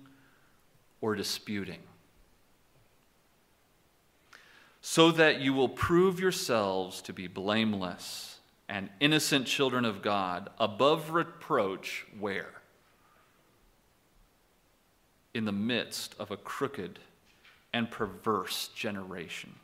[1.01, 1.81] or disputing,
[4.81, 8.39] so that you will prove yourselves to be blameless
[8.69, 12.53] and innocent children of God above reproach where?
[15.35, 16.99] In the midst of a crooked
[17.73, 19.55] and perverse generation,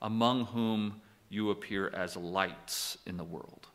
[0.00, 3.66] among whom you appear as lights in the world.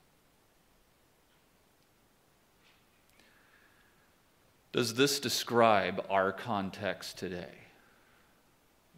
[4.82, 7.54] Does this describe our context today?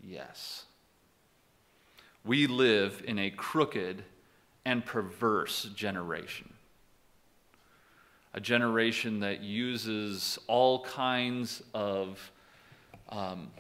[0.02, 0.64] Yes.
[2.24, 4.06] We live in a crooked
[4.64, 6.54] and perverse generation.
[8.34, 12.32] A generation that uses all kinds of,
[13.10, 13.52] um,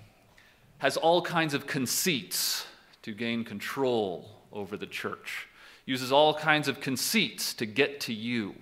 [0.77, 2.65] has all kinds of conceits
[3.01, 5.49] to gain control over the church,
[5.85, 8.55] uses all kinds of conceits to get to you,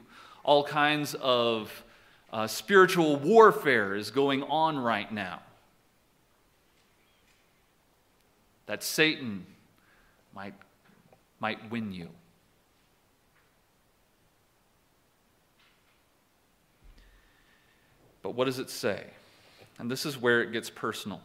[0.44, 1.84] all kinds of
[2.32, 5.42] uh, spiritual warfare is going on right now.
[8.68, 9.46] That Satan
[10.34, 10.54] might,
[11.40, 12.08] might win you.
[18.24, 19.06] But what does it say?
[19.78, 21.22] And this is where it gets personal.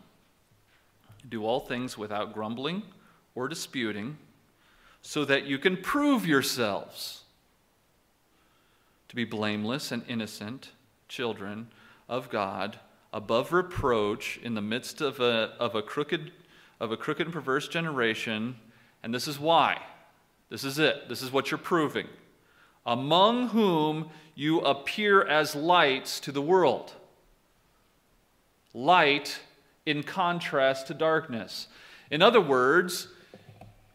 [1.29, 2.83] Do all things without grumbling
[3.35, 4.17] or disputing,
[5.03, 7.23] so that you can prove yourselves
[9.09, 10.71] to be blameless and innocent
[11.09, 11.69] children
[12.09, 12.79] of God,
[13.13, 16.33] above reproach in the midst of a, of a crooked
[16.79, 18.57] of a crooked and perverse generation
[19.07, 19.81] and this is why.
[20.49, 21.09] This is it.
[21.09, 22.09] This is what you're proving.
[22.85, 26.93] Among whom you appear as lights to the world.
[28.75, 29.39] Light
[29.87, 31.69] in contrast to darkness.
[32.11, 33.07] In other words,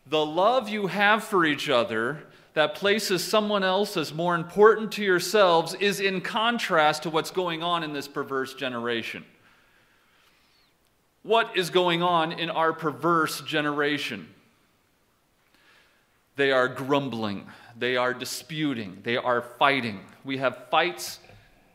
[0.05, 2.23] the love you have for each other
[2.53, 7.63] that places someone else as more important to yourselves is in contrast to what's going
[7.63, 9.23] on in this perverse generation.
[11.23, 14.27] What is going on in our perverse generation?
[16.35, 17.47] They are grumbling.
[17.77, 18.99] They are disputing.
[19.03, 20.01] They are fighting.
[20.23, 21.19] We have fights,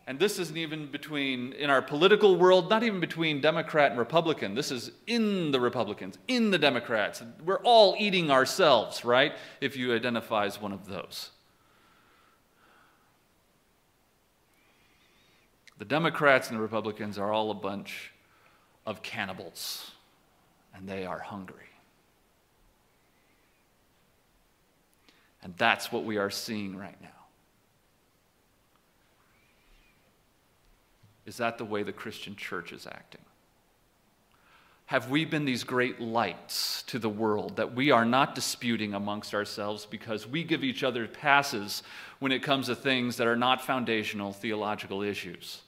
[0.07, 4.55] and this isn't even between, in our political world, not even between Democrat and Republican.
[4.55, 7.23] This is in the Republicans, in the Democrats.
[7.45, 9.33] We're all eating ourselves, right?
[9.61, 11.31] If you identify as one of those.
[15.79, 18.13] The Democrats and the Republicans are all a bunch
[18.87, 19.91] of cannibals,
[20.73, 21.57] and they are hungry.
[25.43, 27.26] And that's what we are seeing right now.
[31.27, 33.21] Is that the way the Christian church is acting?
[34.87, 39.35] Have we been these great lights to the world that we are not disputing amongst
[39.35, 41.83] ourselves because we give each other passes
[42.21, 45.63] when it comes to things that are not foundational theological issues?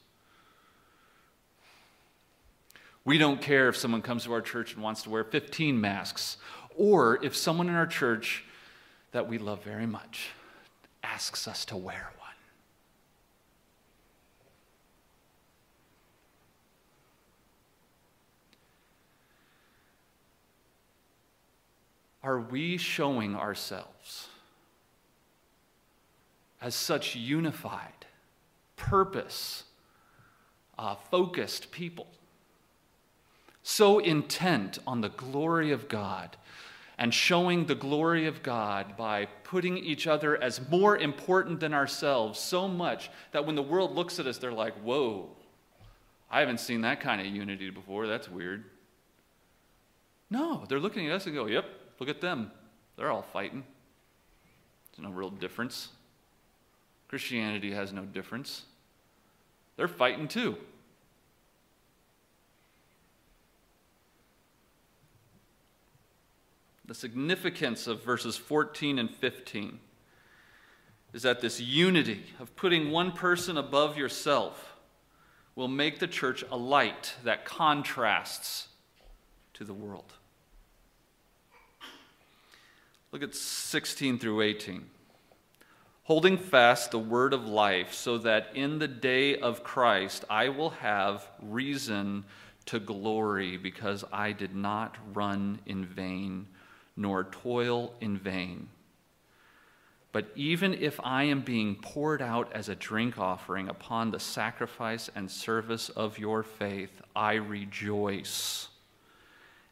[3.04, 6.36] We don't care if someone comes to our church and wants to wear 15 masks,
[6.76, 8.44] or if someone in our church
[9.10, 10.28] that we love very much
[11.02, 12.28] asks us to wear one.
[22.28, 24.28] Are we showing ourselves
[26.60, 28.04] as such unified,
[28.76, 29.64] purpose
[30.78, 32.06] uh, focused people?
[33.62, 36.36] So intent on the glory of God
[36.98, 42.38] and showing the glory of God by putting each other as more important than ourselves
[42.38, 45.30] so much that when the world looks at us, they're like, whoa,
[46.30, 48.06] I haven't seen that kind of unity before.
[48.06, 48.64] That's weird.
[50.28, 51.64] No, they're looking at us and go, yep,
[51.98, 52.50] look at them.
[52.96, 53.64] They're all fighting.
[54.92, 55.88] There's no real difference.
[57.08, 58.64] Christianity has no difference.
[59.76, 60.56] They're fighting too.
[66.84, 69.78] The significance of verses 14 and 15
[71.12, 74.74] is that this unity of putting one person above yourself
[75.54, 78.68] will make the church a light that contrasts
[79.54, 80.14] to the world.
[83.10, 84.84] Look at 16 through 18.
[86.02, 90.70] Holding fast the word of life, so that in the day of Christ I will
[90.70, 92.24] have reason
[92.66, 96.48] to glory, because I did not run in vain
[96.96, 98.68] nor toil in vain.
[100.12, 105.08] But even if I am being poured out as a drink offering upon the sacrifice
[105.14, 108.68] and service of your faith, I rejoice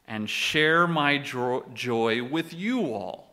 [0.07, 3.26] and share my joy with you all.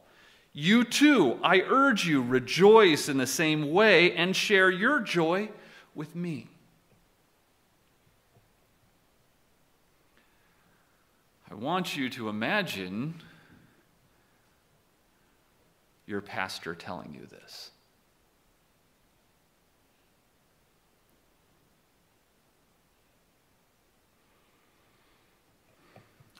[0.57, 5.49] You too, I urge you, rejoice in the same way and share your joy
[5.97, 6.47] with me.
[11.51, 13.15] I want you to imagine
[16.07, 17.73] your pastor telling you this.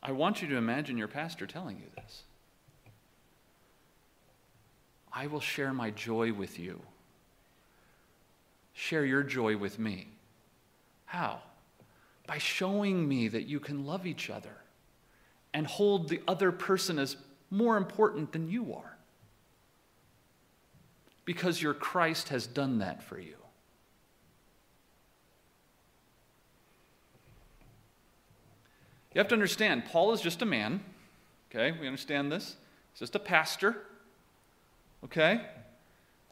[0.05, 2.23] I want you to imagine your pastor telling you this.
[5.15, 6.81] I will share my joy with you.
[8.73, 10.09] Share your joy with me.
[11.07, 11.41] How?
[12.27, 14.57] By showing me that you can love each other
[15.53, 17.17] and hold the other person as
[17.49, 18.99] more important than you are.
[21.25, 23.37] Because your Christ has done that for you.
[29.15, 30.83] You have to understand, Paul is just a man.
[31.49, 32.57] Okay, we understand this.
[32.93, 33.77] He's just a pastor.
[35.05, 35.41] Okay?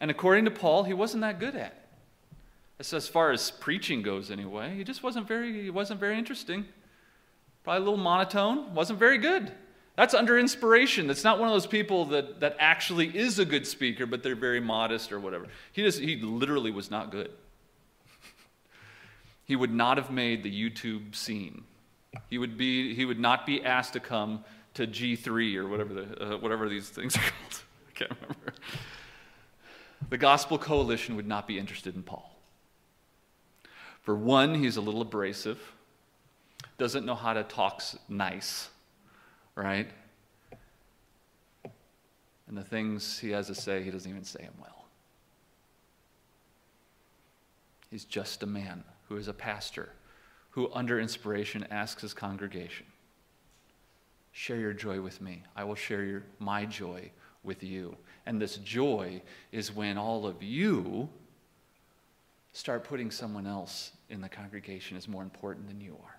[0.00, 2.94] And according to Paul, he wasn't that good at it.
[2.94, 4.74] As far as preaching goes, anyway.
[4.74, 6.64] He just wasn't very, he wasn't very interesting.
[7.62, 8.74] Probably a little monotone.
[8.74, 9.52] Wasn't very good.
[9.96, 11.06] That's under inspiration.
[11.06, 14.34] That's not one of those people that, that actually is a good speaker, but they're
[14.34, 15.46] very modest or whatever.
[15.72, 17.30] He, just, he literally was not good.
[19.44, 21.64] he would not have made the YouTube scene.
[22.30, 24.44] He would, be, he would not be asked to come
[24.74, 27.62] to G3 or whatever, the, uh, whatever these things are called.
[27.94, 28.54] I can't remember.
[30.10, 32.36] The Gospel Coalition would not be interested in Paul.
[34.02, 35.60] For one, he's a little abrasive,
[36.76, 38.68] doesn't know how to talk nice,
[39.54, 39.88] right?
[42.48, 44.86] And the things he has to say, he doesn't even say them well.
[47.90, 49.90] He's just a man who is a pastor
[50.50, 52.86] who, under inspiration, asks his congregation,
[54.32, 55.42] Share your joy with me.
[55.54, 57.10] I will share your, my joy
[57.44, 57.96] with you.
[58.26, 61.08] And this joy is when all of you
[62.52, 66.16] start putting someone else in the congregation as more important than you are.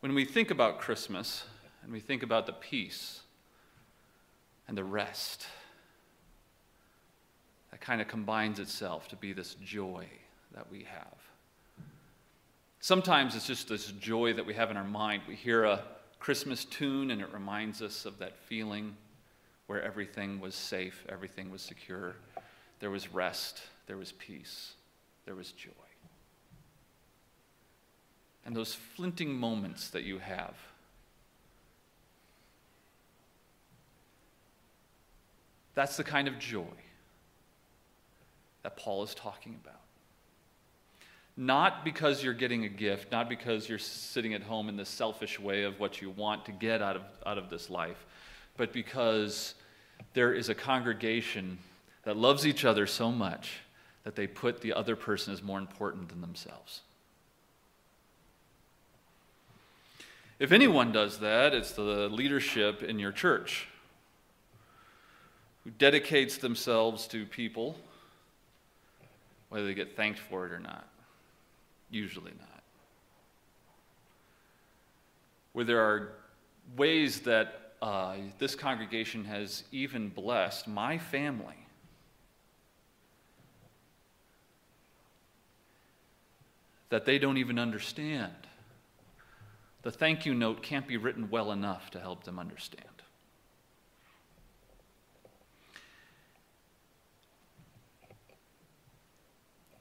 [0.00, 1.44] When we think about Christmas
[1.84, 3.20] and we think about the peace
[4.66, 5.46] and the rest,
[7.70, 10.08] that kind of combines itself to be this joy
[10.54, 11.86] that we have.
[12.80, 15.22] Sometimes it's just this joy that we have in our mind.
[15.28, 15.82] We hear a
[16.18, 18.96] Christmas tune and it reminds us of that feeling
[19.66, 22.16] where everything was safe, everything was secure.
[22.80, 24.72] There was rest, there was peace,
[25.24, 25.70] there was joy.
[28.44, 30.56] And those flinting moments that you have.
[35.74, 36.64] That's the kind of joy
[38.64, 39.81] that Paul is talking about.
[41.36, 45.40] Not because you're getting a gift, not because you're sitting at home in the selfish
[45.40, 48.04] way of what you want to get out of, out of this life,
[48.56, 49.54] but because
[50.12, 51.58] there is a congregation
[52.04, 53.60] that loves each other so much
[54.04, 56.82] that they put the other person as more important than themselves.
[60.38, 63.68] If anyone does that, it's the leadership in your church
[65.62, 67.76] who dedicates themselves to people,
[69.48, 70.88] whether they get thanked for it or not.
[71.92, 72.62] Usually not.
[75.52, 76.14] Where there are
[76.74, 81.66] ways that uh, this congregation has even blessed my family.
[86.88, 88.32] That they don't even understand.
[89.82, 92.86] The thank you note can't be written well enough to help them understand.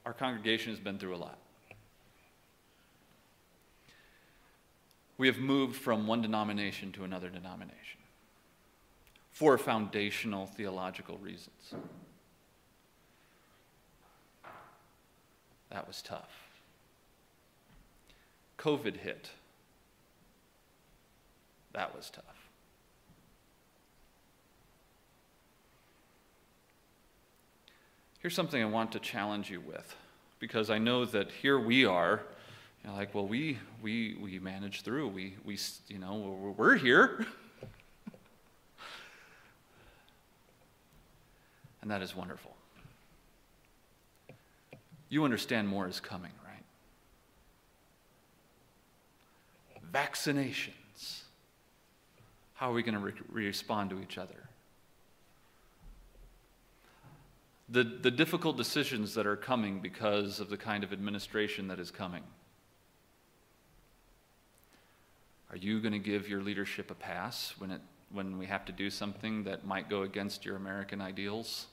[0.05, 1.40] Our congregation has been through a lot.
[5.22, 7.99] We have moved from one denomination to another denomination
[9.30, 11.76] for foundational theological reasons.
[15.69, 16.32] That was tough.
[18.57, 19.30] COVID hit.
[21.74, 22.49] That was tough.
[28.17, 29.95] Here's something I want to challenge you with
[30.39, 32.24] because I know that here we are
[32.84, 35.07] you're like, well, we, we, we managed through.
[35.09, 35.57] We, we,
[35.88, 37.25] you know, we're here.
[41.82, 42.55] and that is wonderful.
[45.09, 46.63] You understand more is coming, right?
[49.93, 51.21] Vaccinations.
[52.53, 54.47] How are we going to re- respond to each other?
[57.69, 61.91] The, the difficult decisions that are coming because of the kind of administration that is
[61.91, 62.23] coming.
[65.52, 68.72] Are you going to give your leadership a pass when, it, when we have to
[68.72, 71.66] do something that might go against your American ideals?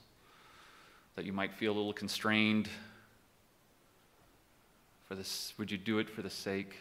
[1.15, 2.67] That you might feel a little constrained?
[5.07, 6.75] For this, would you do it for the sake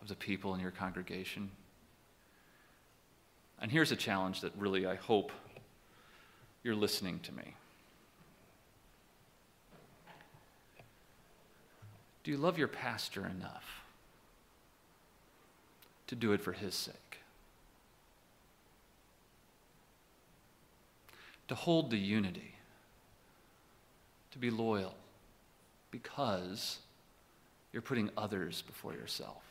[0.00, 1.50] of the people in your congregation?
[3.60, 5.30] And here's a challenge that really I hope
[6.62, 7.54] you're listening to me.
[12.24, 13.79] Do you love your pastor enough?
[16.10, 17.10] To do it for His sake?
[21.50, 22.54] to hold the unity,
[24.30, 24.94] to be loyal,
[25.90, 26.78] because
[27.72, 29.42] you're putting others before yourself.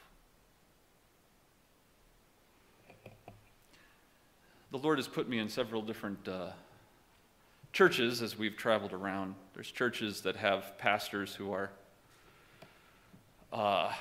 [4.71, 6.51] The Lord has put me in several different uh,
[7.73, 9.35] churches as we've traveled around.
[9.53, 11.69] There's churches that have pastors who are
[13.51, 13.91] uh,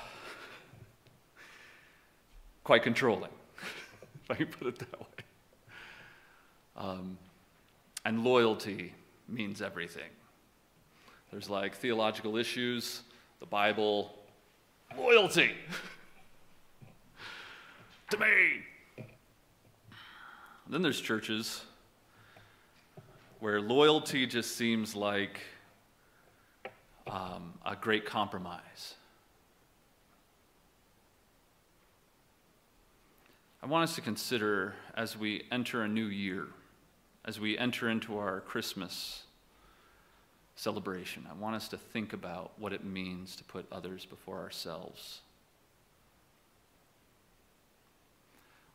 [2.69, 3.31] quite controlling,
[4.23, 5.07] if I can put it that way.
[6.77, 7.17] Um,
[8.05, 8.93] and loyalty
[9.27, 10.11] means everything.
[11.31, 13.01] There's like theological issues,
[13.39, 14.13] the Bible,
[14.95, 15.53] loyalty
[18.11, 19.05] to me.
[20.69, 21.63] then there's churches
[23.39, 25.39] where loyalty just seems like
[27.07, 28.93] um, a great compromise.
[33.61, 36.47] I want us to consider as we enter a new year,
[37.25, 39.23] as we enter into our Christmas
[40.55, 45.21] celebration, I want us to think about what it means to put others before ourselves.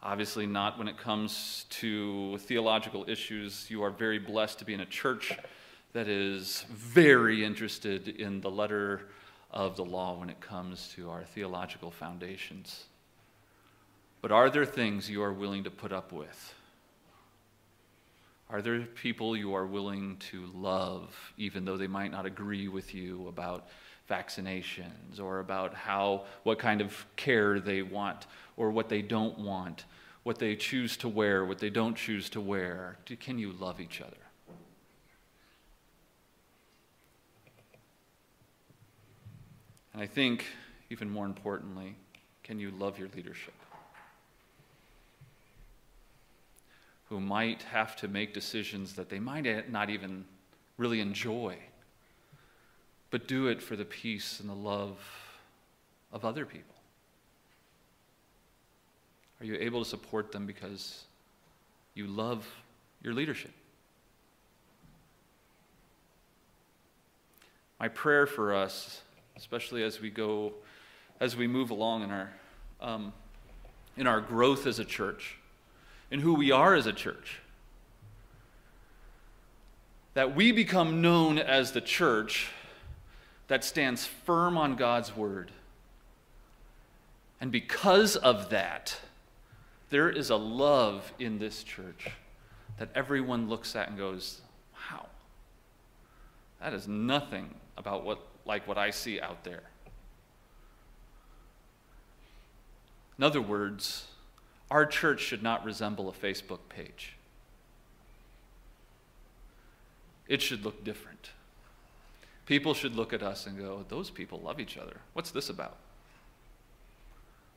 [0.03, 3.71] Obviously, not when it comes to theological issues.
[3.71, 5.33] You are very blessed to be in a church
[5.95, 9.09] that is very interested in the letter
[9.51, 12.85] of the law when it comes to our theological foundations.
[14.25, 16.55] But are there things you are willing to put up with?
[18.49, 22.95] Are there people you are willing to love, even though they might not agree with
[22.95, 23.69] you about
[24.09, 29.85] vaccinations or about how, what kind of care they want or what they don't want,
[30.23, 32.97] what they choose to wear, what they don't choose to wear?
[33.21, 34.17] Can you love each other?
[39.93, 40.47] And I think,
[40.89, 41.97] even more importantly,
[42.43, 43.53] can you love your leadership?
[47.09, 50.25] Who might have to make decisions that they might not even
[50.79, 51.57] really enjoy,
[53.11, 54.99] but do it for the peace and the love
[56.13, 56.75] of other people.
[59.41, 61.05] Are you able to support them because
[61.95, 62.47] you love
[63.03, 63.53] your leadership?
[67.79, 69.03] My prayer for us,
[69.37, 70.53] especially as we go,
[71.21, 72.33] as we move along in our,
[72.81, 73.13] um,
[73.97, 75.37] in our growth as a church,
[76.15, 77.41] in who we are as a church,
[80.15, 82.51] that we become known as the church
[83.49, 85.51] that stands firm on God's word.
[87.41, 88.97] And because of that,
[89.91, 92.11] there is a love in this church
[92.79, 94.41] that everyone looks at and goes,
[94.73, 95.07] wow,
[96.61, 99.65] that is nothing about what, like what I see out there.
[103.19, 104.05] In other words,
[104.71, 107.17] our church should not resemble a Facebook page.
[110.27, 111.31] It should look different.
[112.47, 114.97] People should look at us and go, those people love each other.
[115.13, 115.77] What's this about?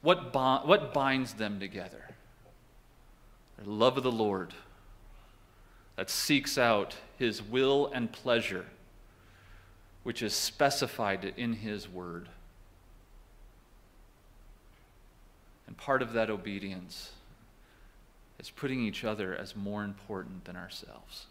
[0.01, 2.16] What, bond, what binds them together?
[3.58, 4.53] Their love of the Lord
[5.95, 8.66] that seeks out his will and pleasure,
[10.03, 12.30] which is specified in his word.
[15.68, 17.11] And part of that obedience
[18.39, 21.28] is putting each other as more important than ourselves.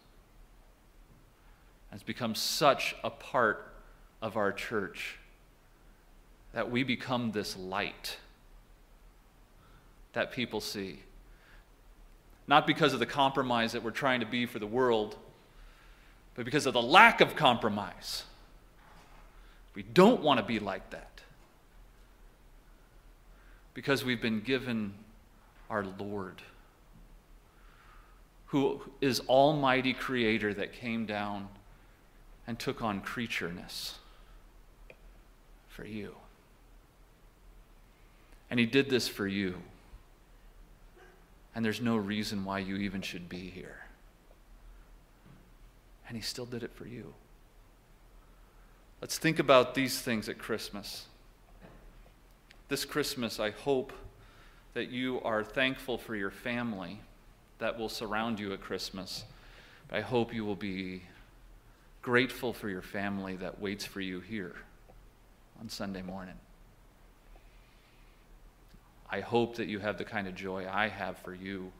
[1.91, 3.73] It's become such a part
[4.21, 5.17] of our church
[6.53, 8.17] that we become this light
[10.13, 10.99] that people see
[12.47, 15.17] not because of the compromise that we're trying to be for the world,
[16.35, 18.23] but because of the lack of compromise.
[19.75, 21.16] We don't want to be like that.
[23.77, 24.95] Because we've been given
[25.69, 26.41] our Lord,
[28.47, 31.49] who is Almighty Creator that came down
[32.47, 33.93] and took on creatureness
[35.69, 36.15] for you.
[38.49, 39.61] And He did this for you
[41.57, 43.87] and there's no reason why you even should be here.
[46.07, 47.15] And he still did it for you.
[49.01, 51.07] Let's think about these things at Christmas.
[52.69, 53.93] This Christmas, I hope
[54.73, 56.99] that you are thankful for your family
[57.59, 59.23] that will surround you at Christmas.
[59.89, 61.03] I hope you will be
[62.01, 64.53] grateful for your family that waits for you here
[65.61, 66.35] on Sunday morning.
[69.09, 71.71] I hope that you have the kind of joy I have for you,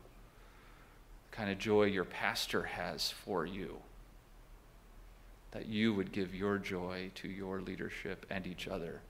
[1.29, 3.75] the kind of joy your pastor has for you.
[5.51, 9.01] That you would give your joy to your leadership and each other